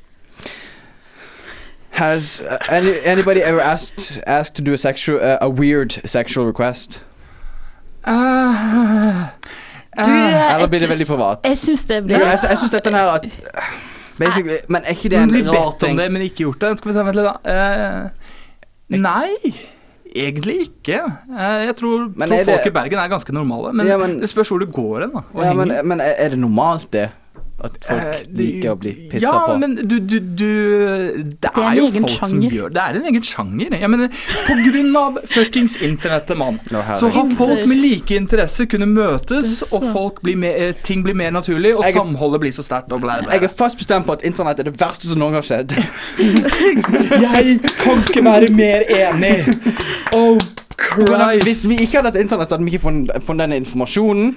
[1.99, 6.47] Has uh, any, anybody ever asked asked to do a sexual uh, a weird sexual
[6.47, 7.03] request?
[8.05, 9.33] Ah.
[10.05, 10.55] Du, Ah.
[10.55, 11.39] Eller blir det jeg- veldig privat?
[11.45, 13.41] Jeg syns det blir jeg, jeg syns dette her at
[14.19, 16.79] Basically, men er ikke det en blir rar bedt om det, men ikke gjort det.
[16.79, 17.35] Skal vi se, vent litt, da.
[17.47, 19.53] Uh, nei,
[20.17, 21.01] egentlig ikke.
[21.31, 23.73] Uh, jeg tror, tror er det- folk i Bergen er ganske normale.
[23.73, 25.11] Men, Ja, men- det spørs hvor du går hen.
[25.15, 27.11] da, og Ja, men, men er det normalt, det?
[27.61, 29.57] At folk Eh, det- liker å bli pissa ja, på?
[29.59, 32.29] men du, du, du Det er, er jo folk sjanger.
[32.31, 33.75] som gjør Det er en egen sjanger.
[33.81, 34.05] Ja, men
[34.47, 39.89] på grunn av fuckings internettet, mann, så har folk med like interesser kunnet møtes, og
[39.93, 42.93] folk blir mer, eh, ting blir mer naturlig, og Jeg er- samholdet blir så sterkt.
[42.93, 43.33] og bla, bla.
[43.35, 45.75] Jeg er fast bestemt på at internett er det verste som noen gang har skjedd.
[47.27, 49.37] Jeg kan ikke være mer enig!
[50.15, 50.39] Oh
[50.79, 54.35] Hvordan- Hvis vi ikke hadde hatt internett, hadde vi ikke fått fått den informasjonen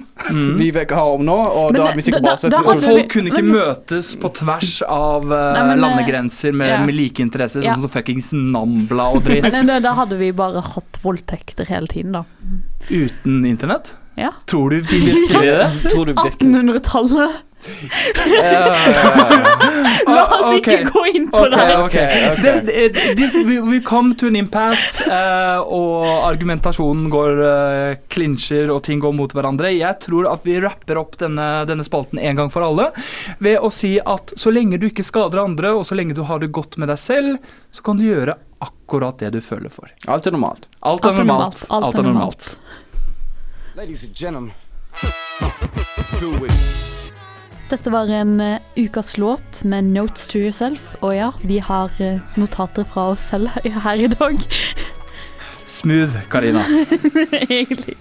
[0.58, 1.36] vi vet- har om nå.
[1.36, 4.16] Og Men da hadde vi sikkert bare sett Og folk vi- kunne ikke men- møtes
[4.18, 6.84] på tvers av uh, Nei, men, eh, landegrenser med, ja.
[6.84, 7.74] med like interesser, Ja.
[7.74, 9.42] sånn som fuckings Nambla og dritt.
[9.52, 12.24] Men da, da hadde vi bare hatt voldtekter hele tiden, da.
[12.90, 13.94] Uten internett?
[14.18, 14.30] Ja.
[14.46, 15.90] Tror du virkelig det?
[15.90, 17.30] Tror du virkelig 1800-tallet.
[17.68, 18.72] Eh,
[20.14, 20.82] La oss okay.
[20.82, 21.78] ikke gå inn på okay, det.
[21.78, 21.84] ok.
[21.84, 22.42] ok.
[22.42, 28.70] Det, det, this, we, we come to an impasse, uh, og argumentasjonen går uh, klinsjer,
[28.72, 29.72] og ting går mot hverandre.
[29.76, 32.90] Jeg tror at vi rapper opp denne, denne spalten en gang for alle
[33.42, 36.42] ved å si at så lenge du ikke skader andre, og så lenge du har
[36.42, 39.90] det godt med deg selv, så kan du gjøre akkurat det du føler for.
[40.10, 40.68] Alt er normalt.
[40.80, 41.66] Alt er normalt.
[41.70, 42.56] Alt er normalt.
[43.74, 44.52] Ladies and gentlemen,
[46.20, 46.91] do it.
[47.70, 50.96] Dette var en eh, ukas låt med 'Notes to Yourself'.
[51.00, 53.48] Og ja, vi har eh, notater fra oss selv
[53.84, 54.38] her i dag.
[55.66, 56.64] Smooth, Karina.
[57.50, 57.96] Egentlig.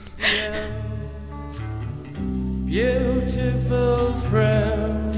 [2.71, 5.11] Beautiful friend.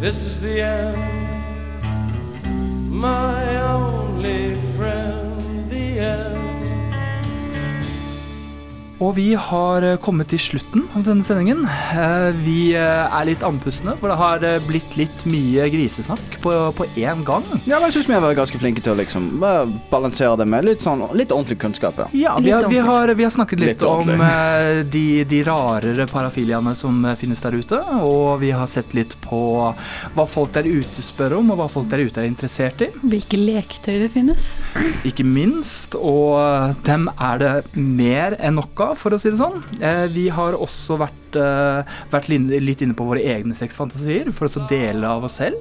[0.00, 0.96] This is the end.
[2.90, 6.49] My only friend, the end.
[9.00, 11.62] Og vi har eh, kommet til slutten av denne sendingen.
[11.64, 16.86] Eh, Vi eh, er litt andpustne, for det har blitt litt mye grisesnakk på, på
[17.00, 17.46] én gang.
[17.64, 19.30] Ja, men jeg syns vi har vært ganske flinke til å liksom
[19.90, 21.96] balansere det med litt sånn litt ordentlig kunnskap.
[21.96, 22.08] Ja.
[22.20, 24.10] Ja, vi har, vi har, vi har snakket litt, Litt om
[24.92, 27.80] de, de rarere parafiliaene som finnes der ute.
[28.04, 29.40] Og vi har sett litt på
[30.16, 32.90] hva folk der ute spør om, og hva folk der ute er interessert i.
[33.00, 34.50] Hvilke leketøy det finnes.
[35.08, 35.96] Ikke minst.
[35.96, 39.60] Og dem er det mer enn nok av, for å si det sånn.
[39.80, 44.68] Eh, Vi har også vært, eh, vært litt inne på våre egne sexfantasier, for å
[44.68, 45.56] dele av oss selv.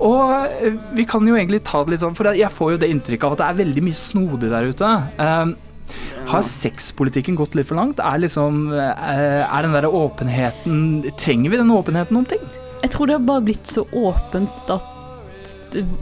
[0.00, 2.90] Og eh, vi kan jo egentlig ta det litt sånn, for jeg får jo det
[2.90, 5.56] inntrykket av at det er veldig mye snodig der ute.
[6.26, 8.00] Har sexpolitikken gått litt for langt?
[8.02, 12.42] Er liksom Er den der åpenheten Trenger vi den åpenheten om ting?
[12.82, 14.82] Jeg tror det har bare blitt så åpent at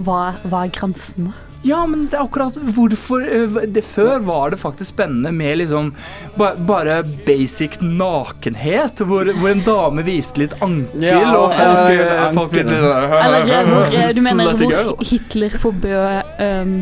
[0.01, 1.34] hva, hva er grensene?
[1.64, 5.94] Ja, men det er akkurat hvorfor eh, det, Før var det faktisk spennende med liksom
[6.36, 12.58] ba, bare basic nakenhet, hvor, hvor en dame viste litt ankel, Ja, og folk, folk
[12.58, 16.76] litt Eller eh, hvor, eh, du mener hvor Hitler forbød um,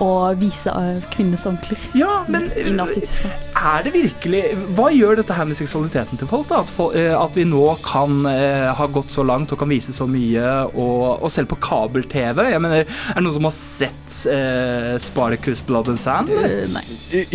[0.00, 3.48] å vise uh, kvinnes ankler Ja, men i Nazi-Tyskland.
[3.60, 4.40] Er det virkelig
[4.78, 6.48] Hva gjør dette her med seksualiteten til folk?
[6.48, 6.62] da?
[6.64, 9.92] At, fol- eh, at vi nå kan eh, ha gått så langt og kan vise
[9.92, 12.42] så mye, og, og selv på kabel-TV?
[12.54, 16.32] Jeg mener, Er det noen som har sett eh, Sparkus Blood and Sand?
[16.32, 16.84] Uh, nei.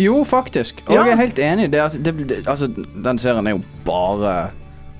[0.02, 0.82] Jo, faktisk.
[0.88, 1.04] Og Ja.
[1.06, 1.68] jeg er helt enig.
[1.70, 4.36] i Det, at det, det, altså, den serien er jo bare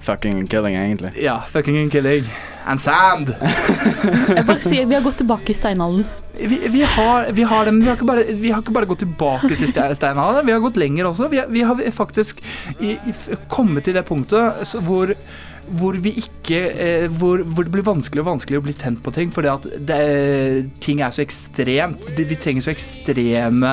[0.06, 1.16] fucking killing, egentlig.
[1.18, 2.28] Ja, fucking killing.
[2.66, 3.28] And sand!
[3.30, 6.06] Jeg bare sier Vi har gått tilbake i steinalderen.
[6.36, 9.00] Vi, vi, har, vi har dem, vi har ikke bare, vi har ikke bare gått
[9.06, 11.30] tilbake til ste- steinalderen, vi har gått lenger også.
[11.32, 12.42] Vi, har- vi har faktisk
[12.80, 13.14] i, i,
[13.48, 15.14] kommet til det punktet så hvor,
[15.78, 19.12] hvor vi ikke eh, hvor, hvor det blir vanskelig og vanskelig å bli tent på
[19.14, 20.00] ting, fordi at det,
[20.82, 22.04] ting er så ekstremt.
[22.16, 23.72] Vi trenger så ekstreme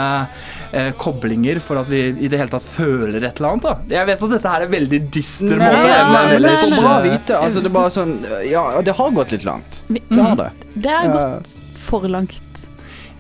[0.72, 3.68] eh, koblinger for at vi i det hele tatt føler et eller annet.
[3.68, 3.98] Da.
[4.00, 6.78] Jeg vet at dette her er veldig dyster Nei, måte å men det er ellers,
[6.78, 7.42] bra å eh, vite.
[7.42, 8.16] Altså, det er bare sånn
[8.50, 9.84] Ja, det har gått litt langt.
[9.90, 10.50] Det har det.
[10.74, 12.42] Det har gått for langt.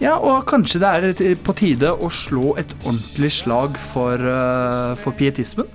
[0.01, 5.15] Ja, og kanskje det er på tide å slå et ordentlig slag for, uh, for
[5.15, 5.69] pietismen.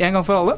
[0.00, 0.56] En gang for alle.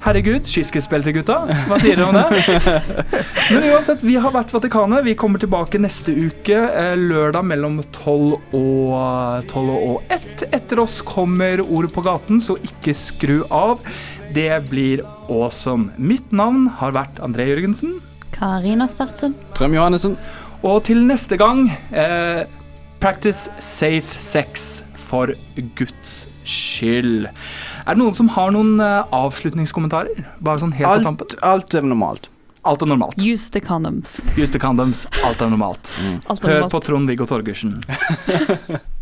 [0.00, 1.34] Herregud, skysskuespill til gutta.
[1.68, 2.84] Hva sier dere om det?
[3.52, 5.04] Men uansett, vi har vært Vatikanet.
[5.04, 10.46] Vi kommer tilbake neste uke, eh, lørdag mellom 12 og 12 og 1.
[10.56, 13.84] Etter oss kommer Ordet på gaten, så ikke skru av.
[14.32, 15.90] Det blir awesome.
[16.00, 17.98] Mitt navn har vært André Jørgensen.
[18.32, 19.36] Karina Stertsen.
[19.58, 20.16] Trøm Johannessen.
[20.64, 22.46] Og til neste gang eh,
[23.00, 25.32] Practice safe sex for
[25.76, 27.28] Guds skyld.
[27.86, 30.24] Er det noen som har noen eh, avslutningskommentarer?
[30.44, 31.40] Bare sånn helt på Alt, tampen.
[31.42, 32.30] alt er normalt.
[32.68, 33.16] Alt er normalt.
[33.24, 34.18] Use the condoms.
[34.36, 35.06] Use the condoms.
[35.24, 35.94] Alt er normalt.
[36.28, 37.78] Alt er Hør på Trond-Viggo Torgersen.